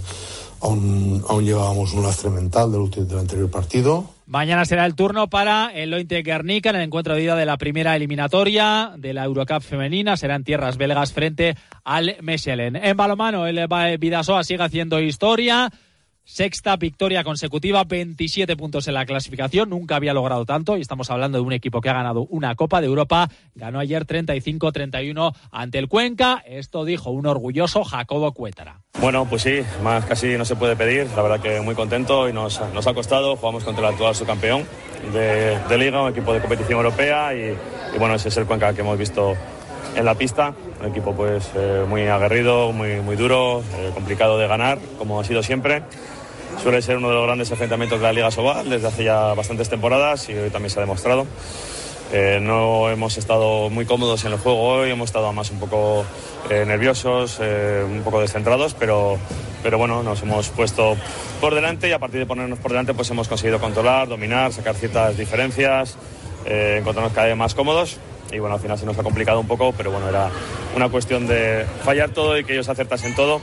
aún, 0.61 1.23
aún 1.27 1.45
llevábamos 1.45 1.93
un 1.93 2.03
lastre 2.03 2.29
mental 2.29 2.71
del, 2.71 3.07
del 3.07 3.19
anterior 3.19 3.49
partido. 3.49 4.09
Mañana 4.25 4.65
será 4.65 4.85
el 4.85 4.95
turno 4.95 5.29
para 5.29 5.71
el 5.73 5.93
Ointe 5.93 6.21
Guernica 6.23 6.69
en 6.69 6.77
el 6.77 6.83
encuentro 6.83 7.13
de 7.13 7.23
ida 7.23 7.35
de 7.35 7.45
la 7.45 7.57
primera 7.57 7.95
eliminatoria 7.95 8.93
de 8.97 9.13
la 9.13 9.25
Eurocup 9.25 9.61
femenina. 9.61 10.15
Serán 10.15 10.43
tierras 10.43 10.77
belgas 10.77 11.11
frente 11.11 11.55
al 11.83 12.15
Mechelen. 12.21 12.77
En 12.77 12.95
balomano, 12.95 13.45
el 13.45 13.67
Vidasoa 13.99 14.43
sigue 14.43 14.63
haciendo 14.63 15.01
historia. 15.01 15.69
Sexta 16.25 16.77
victoria 16.77 17.23
consecutiva, 17.25 17.83
27 17.83 18.55
puntos 18.55 18.87
en 18.87 18.93
la 18.93 19.05
clasificación. 19.05 19.69
Nunca 19.69 19.97
había 19.97 20.13
logrado 20.13 20.45
tanto 20.45 20.77
y 20.77 20.81
estamos 20.81 21.09
hablando 21.09 21.37
de 21.37 21.43
un 21.43 21.51
equipo 21.51 21.81
que 21.81 21.89
ha 21.89 21.93
ganado 21.93 22.21
una 22.29 22.55
Copa 22.55 22.79
de 22.79 22.87
Europa. 22.87 23.29
Ganó 23.55 23.79
ayer 23.79 24.07
35-31 24.07 25.35
ante 25.51 25.79
el 25.79 25.89
Cuenca. 25.89 26.41
Esto 26.47 26.85
dijo 26.85 27.11
un 27.11 27.25
orgulloso 27.25 27.83
Jacobo 27.83 28.31
Cuétara. 28.31 28.79
Bueno, 29.01 29.27
pues 29.29 29.41
sí, 29.41 29.59
más 29.83 30.05
casi 30.05 30.37
no 30.37 30.45
se 30.45 30.55
puede 30.55 30.77
pedir. 30.77 31.07
La 31.15 31.21
verdad 31.23 31.41
que 31.41 31.59
muy 31.59 31.75
contento 31.75 32.29
y 32.29 32.33
nos, 32.33 32.61
nos 32.73 32.87
ha 32.87 32.93
costado. 32.93 33.35
Jugamos 33.35 33.65
contra 33.65 33.85
el 33.85 33.93
actual 33.93 34.15
subcampeón 34.15 34.65
de, 35.11 35.77
Liga, 35.77 36.03
un 36.03 36.11
equipo 36.11 36.33
de 36.33 36.39
competición 36.39 36.77
europea 36.77 37.35
y, 37.35 37.57
y, 37.95 37.99
bueno, 37.99 38.15
ese 38.15 38.29
es 38.29 38.37
el 38.37 38.45
Cuenca 38.45 38.73
que 38.73 38.79
hemos 38.79 38.97
visto 38.97 39.35
en 39.95 40.05
la 40.05 40.15
pista. 40.15 40.53
Un 40.79 40.87
equipo 40.87 41.13
pues 41.13 41.51
eh, 41.55 41.85
muy 41.87 42.07
aguerrido, 42.07 42.71
muy, 42.71 43.01
muy 43.01 43.15
duro, 43.15 43.63
eh, 43.77 43.91
complicado 43.93 44.37
de 44.37 44.47
ganar, 44.47 44.79
como 44.97 45.19
ha 45.19 45.23
sido 45.23 45.43
siempre 45.43 45.83
suele 46.61 46.83
ser 46.83 46.97
uno 46.97 47.09
de 47.09 47.15
los 47.15 47.25
grandes 47.25 47.49
enfrentamientos 47.49 47.99
de 47.99 48.03
la 48.05 48.13
Liga 48.13 48.29
Sobal 48.29 48.69
desde 48.69 48.87
hace 48.87 49.03
ya 49.03 49.33
bastantes 49.33 49.69
temporadas 49.69 50.29
y 50.29 50.33
hoy 50.33 50.51
también 50.51 50.69
se 50.69 50.79
ha 50.79 50.81
demostrado. 50.81 51.25
Eh, 52.13 52.37
no 52.39 52.91
hemos 52.91 53.17
estado 53.17 53.71
muy 53.71 53.85
cómodos 53.85 54.23
en 54.23 54.33
el 54.33 54.37
juego 54.37 54.61
hoy, 54.61 54.91
hemos 54.91 55.09
estado 55.09 55.33
más 55.33 55.49
un 55.49 55.59
poco 55.59 56.05
eh, 56.51 56.63
nerviosos, 56.65 57.39
un 57.39 58.01
poco 58.03 58.21
descentrados, 58.21 58.75
pero, 58.75 59.17
pero 59.63 59.79
bueno, 59.79 60.03
nos 60.03 60.21
hemos 60.21 60.49
puesto 60.49 60.95
por 61.41 61.55
delante 61.55 61.89
y 61.89 61.91
a 61.91 61.97
partir 61.97 62.19
de 62.19 62.27
ponernos 62.27 62.59
por 62.59 62.71
delante 62.71 62.93
pues 62.93 63.09
hemos 63.09 63.27
conseguido 63.27 63.59
controlar, 63.59 64.07
dominar, 64.07 64.53
sacar 64.53 64.75
ciertas 64.75 65.17
diferencias, 65.17 65.97
encontrarnos 66.45 67.13
cada 67.13 67.27
vez 67.27 67.35
más 67.35 67.55
cómodos 67.55 67.97
y 68.33 68.39
bueno, 68.39 68.55
al 68.55 68.61
final 68.61 68.77
se 68.77 68.85
nos 68.85 68.97
ha 68.97 69.03
complicado 69.03 69.39
un 69.39 69.47
poco, 69.47 69.73
pero 69.73 69.91
bueno, 69.91 70.09
era 70.09 70.29
una 70.75 70.89
cuestión 70.89 71.27
de 71.27 71.65
fallar 71.83 72.09
todo 72.09 72.37
y 72.37 72.43
que 72.43 72.53
ellos 72.53 72.69
acertasen 72.69 73.15
todo 73.15 73.41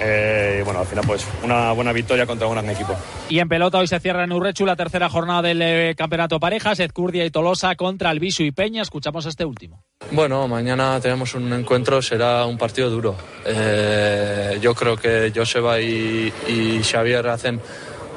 eh, 0.00 0.58
y 0.60 0.64
bueno, 0.64 0.80
al 0.80 0.86
final 0.86 1.04
pues 1.06 1.26
una 1.44 1.72
buena 1.72 1.92
victoria 1.92 2.26
contra 2.26 2.46
un 2.46 2.54
gran 2.54 2.68
equipo. 2.70 2.96
Y 3.28 3.38
en 3.38 3.48
pelota 3.48 3.78
hoy 3.78 3.86
se 3.86 4.00
cierra 4.00 4.24
en 4.24 4.32
Urrechu 4.32 4.66
la 4.66 4.76
tercera 4.76 5.08
jornada 5.08 5.42
del 5.42 5.62
eh, 5.62 5.94
campeonato 5.96 6.40
parejas, 6.40 6.80
Ezcurdia 6.80 7.24
y 7.24 7.30
Tolosa 7.30 7.74
contra 7.76 8.10
Albisu 8.10 8.42
y 8.42 8.50
Peña. 8.50 8.82
Escuchamos 8.82 9.26
este 9.26 9.44
último. 9.44 9.84
Bueno, 10.10 10.48
mañana 10.48 10.98
tenemos 11.00 11.34
un 11.34 11.52
encuentro, 11.52 12.02
será 12.02 12.46
un 12.46 12.58
partido 12.58 12.90
duro. 12.90 13.14
Eh, 13.46 14.58
yo 14.60 14.74
creo 14.74 14.96
que 14.96 15.32
Joseba 15.34 15.80
y, 15.80 16.32
y 16.48 16.82
Xavier 16.82 17.28
hacen 17.28 17.60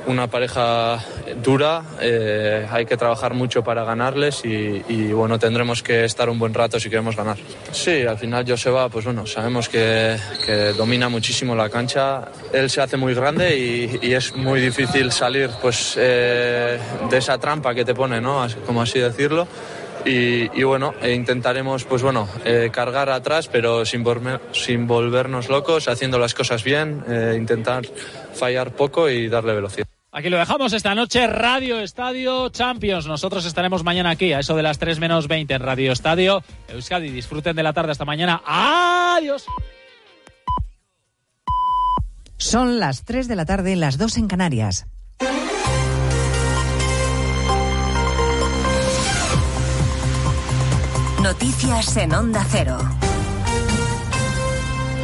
una 0.07 0.27
pareja 0.27 0.99
dura, 1.43 1.83
eh, 1.99 2.67
hay 2.69 2.85
que 2.85 2.97
trabajar 2.97 3.33
mucho 3.33 3.63
para 3.63 3.83
ganarles 3.83 4.43
y, 4.45 5.11
bueno, 5.11 5.39
tendremos 5.39 5.81
que 5.81 6.05
estar 6.05 6.29
un 6.29 6.39
buen 6.39 6.53
rato 6.53 6.79
si 6.79 6.89
queremos 6.89 7.15
ganar. 7.15 7.37
Sí, 7.71 8.03
al 8.03 8.17
final 8.17 8.45
Joseba, 8.47 8.89
pues 8.89 9.05
bueno, 9.05 9.25
sabemos 9.25 9.69
que, 9.69 10.17
domina 10.77 11.09
muchísimo 11.09 11.55
la 11.55 11.69
cancha, 11.69 12.25
él 12.53 12.69
se 12.69 12.81
hace 12.81 12.97
muy 12.97 13.13
grande 13.13 13.57
y, 13.57 14.13
es 14.15 14.33
muy 14.35 14.61
difícil 14.61 15.11
salir 15.11 15.49
pues 15.61 15.95
eh, 15.97 16.79
de 17.09 17.17
esa 17.17 17.37
trampa 17.37 17.75
que 17.75 17.83
te 17.83 17.93
pone, 17.93 18.21
¿no? 18.21 18.47
Como 18.65 18.81
así 18.81 18.99
decirlo. 18.99 19.47
Y, 20.05 20.63
bueno, 20.63 20.93
e 21.01 21.13
intentaremos 21.13 21.83
pues 21.83 22.03
bueno, 22.03 22.29
eh, 22.45 22.69
cargar 22.71 23.09
atrás, 23.09 23.47
pero 23.47 23.83
sin, 23.85 24.05
sin 24.53 24.87
volvernos 24.87 25.49
locos, 25.49 25.87
haciendo 25.87 26.19
las 26.19 26.35
cosas 26.35 26.63
bien, 26.63 27.03
intentar 27.35 27.83
fallar 28.35 28.71
poco 28.71 29.09
y 29.09 29.27
darle 29.27 29.53
velocidad. 29.53 29.94
Aquí 30.15 30.29
lo 30.29 30.37
dejamos 30.37 30.71
esta 30.71 30.95
noche, 30.95 31.27
Radio 31.27 31.81
Estadio 31.81 32.47
Champions. 32.47 33.05
Nosotros 33.05 33.45
estaremos 33.45 33.83
mañana 33.83 34.11
aquí, 34.11 34.31
a 34.31 34.39
eso 34.39 34.55
de 34.55 34.63
las 34.63 34.79
3 34.79 34.97
menos 34.97 35.27
20 35.27 35.53
en 35.53 35.61
Radio 35.61 35.91
Estadio. 35.91 36.41
Euskadi, 36.69 37.09
disfruten 37.09 37.53
de 37.53 37.63
la 37.63 37.73
tarde 37.73 37.91
hasta 37.91 38.05
mañana. 38.05 38.41
¡Adiós! 38.45 39.45
Son 42.37 42.79
las 42.79 43.03
3 43.03 43.27
de 43.27 43.35
la 43.35 43.43
tarde, 43.43 43.75
las 43.75 43.97
2 43.97 44.15
en 44.15 44.27
Canarias. 44.29 44.87
Noticias 51.21 51.97
en 51.97 52.13
Onda 52.13 52.45
Cero. 52.49 52.77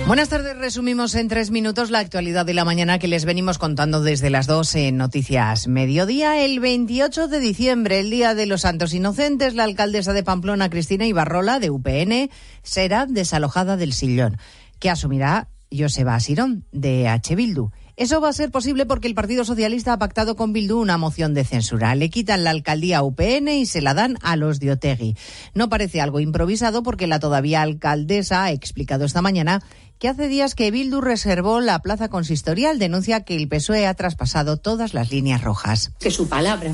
Buenas 0.07 0.29
tardes, 0.29 0.57
resumimos 0.57 1.15
en 1.15 1.29
tres 1.29 1.51
minutos 1.51 1.89
la 1.89 1.99
actualidad 1.99 2.45
de 2.45 2.53
la 2.53 2.65
mañana 2.65 2.99
que 2.99 3.07
les 3.07 3.23
venimos 3.23 3.57
contando 3.57 4.01
desde 4.01 4.29
las 4.29 4.45
dos 4.45 4.75
en 4.75 4.97
Noticias 4.97 5.67
Mediodía. 5.67 6.43
El 6.43 6.59
28 6.59 7.27
de 7.27 7.39
diciembre, 7.39 7.99
el 7.99 8.09
Día 8.09 8.35
de 8.35 8.45
los 8.45 8.61
Santos 8.61 8.93
Inocentes, 8.93 9.53
la 9.53 9.63
alcaldesa 9.63 10.11
de 10.11 10.23
Pamplona, 10.23 10.69
Cristina 10.69 11.05
Ibarrola, 11.05 11.59
de 11.59 11.69
UPN, 11.69 12.29
será 12.61 13.05
desalojada 13.05 13.77
del 13.77 13.93
sillón, 13.93 14.37
que 14.79 14.89
asumirá 14.89 15.47
Joseba 15.71 16.15
Asirón, 16.15 16.65
de 16.71 17.07
H. 17.07 17.35
Bildu. 17.35 17.71
Eso 17.95 18.19
va 18.19 18.29
a 18.29 18.33
ser 18.33 18.51
posible 18.51 18.85
porque 18.85 19.07
el 19.07 19.13
Partido 19.13 19.45
Socialista 19.45 19.93
ha 19.93 19.99
pactado 19.99 20.35
con 20.35 20.53
Bildu 20.53 20.79
una 20.79 20.97
moción 20.97 21.33
de 21.33 21.43
censura. 21.43 21.93
Le 21.95 22.09
quitan 22.09 22.43
la 22.43 22.49
alcaldía 22.49 22.99
a 22.99 23.03
UPN 23.03 23.47
y 23.49 23.65
se 23.65 23.81
la 23.81 23.93
dan 23.93 24.17
a 24.21 24.35
los 24.35 24.59
de. 24.59 25.15
No 25.53 25.69
parece 25.69 26.01
algo 26.01 26.19
improvisado 26.19 26.83
porque 26.83 27.07
la 27.07 27.19
todavía 27.19 27.61
alcaldesa 27.61 28.45
ha 28.45 28.51
explicado 28.51 29.05
esta 29.05 29.21
mañana 29.21 29.61
que 30.01 30.09
hace 30.09 30.27
días 30.27 30.55
que 30.55 30.71
Bildu 30.71 30.99
reservó 30.99 31.61
la 31.61 31.77
plaza 31.77 32.09
consistorial. 32.09 32.79
Denuncia 32.79 33.23
que 33.23 33.35
el 33.35 33.47
PSOE 33.47 33.85
ha 33.85 33.93
traspasado 33.93 34.57
todas 34.57 34.95
las 34.95 35.11
líneas 35.11 35.43
rojas. 35.43 35.91
Que 35.99 36.09
su 36.09 36.27
palabra 36.27 36.73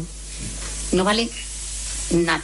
no 0.93 1.03
vale 1.03 1.29
nada. 2.11 2.41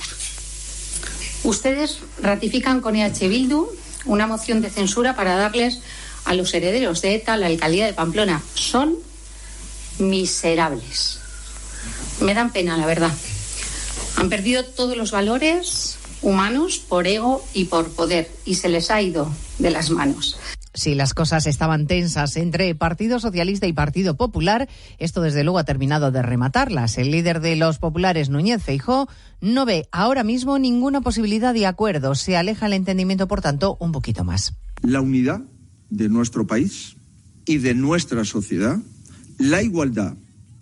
Ustedes 1.45 1.99
ratifican 2.21 2.81
con 2.81 2.97
EH 2.97 3.29
Bildu 3.29 3.69
una 4.03 4.27
moción 4.27 4.61
de 4.61 4.69
censura 4.69 5.15
para 5.15 5.37
darles 5.37 5.79
a 6.25 6.33
los 6.33 6.53
herederos 6.53 7.01
de 7.01 7.15
ETA 7.15 7.37
la 7.37 7.47
alcaldía 7.47 7.85
de 7.85 7.93
Pamplona. 7.93 8.41
Son 8.53 8.97
miserables. 9.99 11.19
Me 12.19 12.33
dan 12.33 12.51
pena, 12.51 12.75
la 12.75 12.85
verdad. 12.85 13.11
Han 14.17 14.29
perdido 14.29 14.65
todos 14.65 14.97
los 14.97 15.11
valores 15.11 15.97
humanos 16.21 16.79
por 16.79 17.07
ego 17.07 17.41
y 17.53 17.65
por 17.65 17.89
poder 17.91 18.29
y 18.43 18.55
se 18.55 18.67
les 18.67 18.91
ha 18.91 19.01
ido 19.01 19.31
de 19.59 19.71
las 19.71 19.89
manos. 19.89 20.37
Si 20.75 20.95
las 20.95 21.13
cosas 21.13 21.45
estaban 21.45 21.85
tensas 21.85 22.35
entre 22.35 22.73
Partido 22.73 23.19
Socialista 23.19 23.67
y 23.67 23.73
Partido 23.73 24.17
Popular, 24.17 24.67
esto 24.97 25.21
desde 25.21 25.43
luego 25.43 25.59
ha 25.59 25.65
terminado 25.65 26.11
de 26.11 26.23
rematarlas. 26.23 26.97
El 26.97 27.11
líder 27.11 27.41
de 27.41 27.55
los 27.55 27.77
populares, 27.77 28.29
Núñez 28.29 28.63
Feijó, 28.63 29.07
no 29.39 29.65
ve 29.65 29.87
ahora 29.91 30.23
mismo 30.23 30.57
ninguna 30.57 31.01
posibilidad 31.01 31.53
de 31.53 31.67
acuerdo. 31.67 32.15
Se 32.15 32.35
aleja 32.37 32.65
el 32.65 32.73
entendimiento, 32.73 33.27
por 33.27 33.41
tanto, 33.41 33.77
un 33.79 33.91
poquito 33.91 34.23
más. 34.23 34.55
La 34.81 34.99
unidad 34.99 35.41
de 35.91 36.09
nuestro 36.09 36.47
país 36.47 36.95
y 37.45 37.59
de 37.59 37.75
nuestra 37.75 38.25
sociedad, 38.25 38.79
la 39.37 39.61
igualdad 39.61 40.15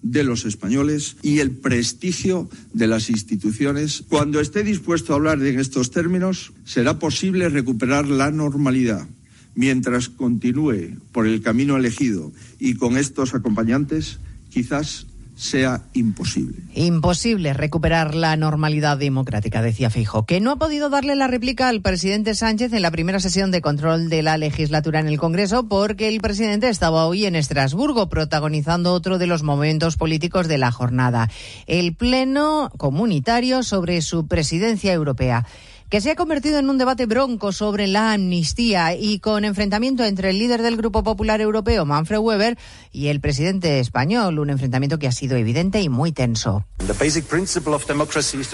de 0.04 0.24
los 0.26 0.44
españoles 0.44 1.16
y 1.22 1.40
el 1.40 1.52
prestigio 1.52 2.50
de 2.74 2.88
las 2.88 3.10
instituciones. 3.10 4.04
Cuando 4.10 4.42
esté 4.42 4.64
dispuesto 4.64 5.14
a 5.14 5.16
hablar 5.16 5.42
en 5.42 5.58
estos 5.58 5.92
términos, 5.92 6.52
será 6.66 7.00
posible 7.00 7.48
recuperar 7.48 8.08
la 8.08 8.30
normalidad 8.30 9.08
mientras 9.56 10.10
continúe 10.10 10.98
por 11.12 11.28
el 11.28 11.42
camino 11.42 11.78
elegido 11.78 12.32
y 12.60 12.76
con 12.76 12.98
estos 12.98 13.34
acompañantes, 13.34 14.20
quizás 14.50 15.06
sea 15.42 15.82
imposible. 15.94 16.58
Imposible 16.76 17.54
recuperar 17.54 18.14
la 18.14 18.36
normalidad 18.36 19.00
democrática, 19.00 19.64
decía 19.64 19.90
Fijo, 19.90 20.28
que 20.28 20.40
no 20.40 20.52
ha 20.52 20.56
podido 20.58 20.92
darle 20.92 21.16
la 21.16 21.26
réplica 21.26 21.68
al 21.68 21.82
presidente 21.82 22.36
Sánchez 22.36 22.74
en 22.74 22.84
la 22.84 22.92
primera 22.92 23.20
sesión 23.20 23.50
de 23.50 23.60
control 23.60 24.08
de 24.08 24.22
la 24.22 24.38
legislatura 24.38 25.00
en 25.00 25.08
el 25.08 25.18
Congreso 25.18 25.68
porque 25.68 26.10
el 26.10 26.22
presidente 26.22 26.70
estaba 26.70 27.08
hoy 27.08 27.26
en 27.26 27.36
Estrasburgo 27.36 28.08
protagonizando 28.08 28.94
otro 28.94 29.18
de 29.18 29.26
los 29.26 29.42
momentos 29.42 29.98
políticos 29.98 30.48
de 30.48 30.60
la 30.60 30.72
jornada, 30.72 31.28
el 31.66 31.96
Pleno 31.96 32.72
Comunitario 32.78 33.64
sobre 33.64 34.04
su 34.04 34.28
presidencia 34.28 34.94
europea 34.94 35.48
que 35.92 36.00
se 36.00 36.10
ha 36.10 36.16
convertido 36.16 36.58
en 36.58 36.70
un 36.70 36.78
debate 36.78 37.06
bronco 37.06 37.52
sobre 37.52 37.86
la 37.86 38.14
amnistía 38.14 38.96
y 38.96 39.20
con 39.20 39.44
enfrentamiento 39.44 40.06
entre 40.06 40.30
el 40.30 40.40
líder 40.40 40.62
del 40.62 40.78
Grupo 40.78 41.04
Popular 41.04 41.42
Europeo, 41.42 41.86
Manfred 41.86 42.20
Weber, 42.20 42.58
y 42.94 43.08
el 43.08 43.20
presidente 43.20 43.78
español, 43.82 44.40
un 44.40 44.50
enfrentamiento 44.50 45.00
que 45.00 45.08
ha 45.08 45.12
sido 45.12 45.36
evidente 45.36 45.82
y 45.82 45.90
muy 45.90 46.14
tenso. 46.14 46.64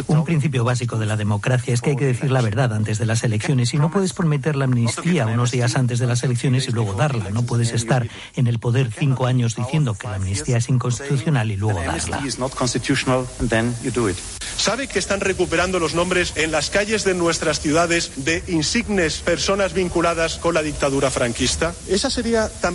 Un 0.07 0.23
principio 0.25 0.63
básico 0.63 0.97
de 0.97 1.05
la 1.05 1.15
democracia 1.15 1.75
es 1.75 1.81
que 1.81 1.91
hay 1.91 1.95
que 1.95 2.07
decir 2.07 2.31
la 2.31 2.41
verdad 2.41 2.73
antes 2.73 2.97
de 2.97 3.05
las 3.05 3.23
elecciones 3.23 3.71
y 3.71 3.77
no 3.77 3.91
puedes 3.91 4.13
prometer 4.13 4.55
la 4.55 4.65
amnistía 4.65 5.27
unos 5.27 5.51
días 5.51 5.75
antes 5.75 5.99
de 5.99 6.07
las 6.07 6.23
elecciones 6.23 6.67
y 6.67 6.71
luego 6.71 6.93
darla. 6.93 7.29
No 7.29 7.43
puedes 7.43 7.71
estar 7.71 8.07
en 8.35 8.47
el 8.47 8.57
poder 8.57 8.89
cinco 8.91 9.27
años 9.27 9.55
diciendo 9.55 9.93
que 9.93 10.07
la 10.07 10.15
amnistía 10.15 10.57
es 10.57 10.69
inconstitucional 10.69 11.51
y 11.51 11.55
luego 11.55 11.79
darla. 11.83 12.19
¿Sabe 14.57 14.87
que 14.87 14.97
están 14.97 15.19
recuperando 15.19 15.77
los 15.77 15.93
nombres 15.93 16.33
en 16.35 16.51
las 16.51 16.71
calles 16.71 17.03
de 17.03 17.13
nuestras 17.27 17.59
ciudades 17.59 18.11
de 18.15 18.41
insignes 18.47 19.17
personas 19.17 19.73
vinculadas 19.73 20.37
con 20.37 20.53
la 20.53 20.61
dictadura 20.61 21.11
franquista? 21.11 21.75
Esa 21.89 22.09
sería 22.09 22.47
también 22.47 22.67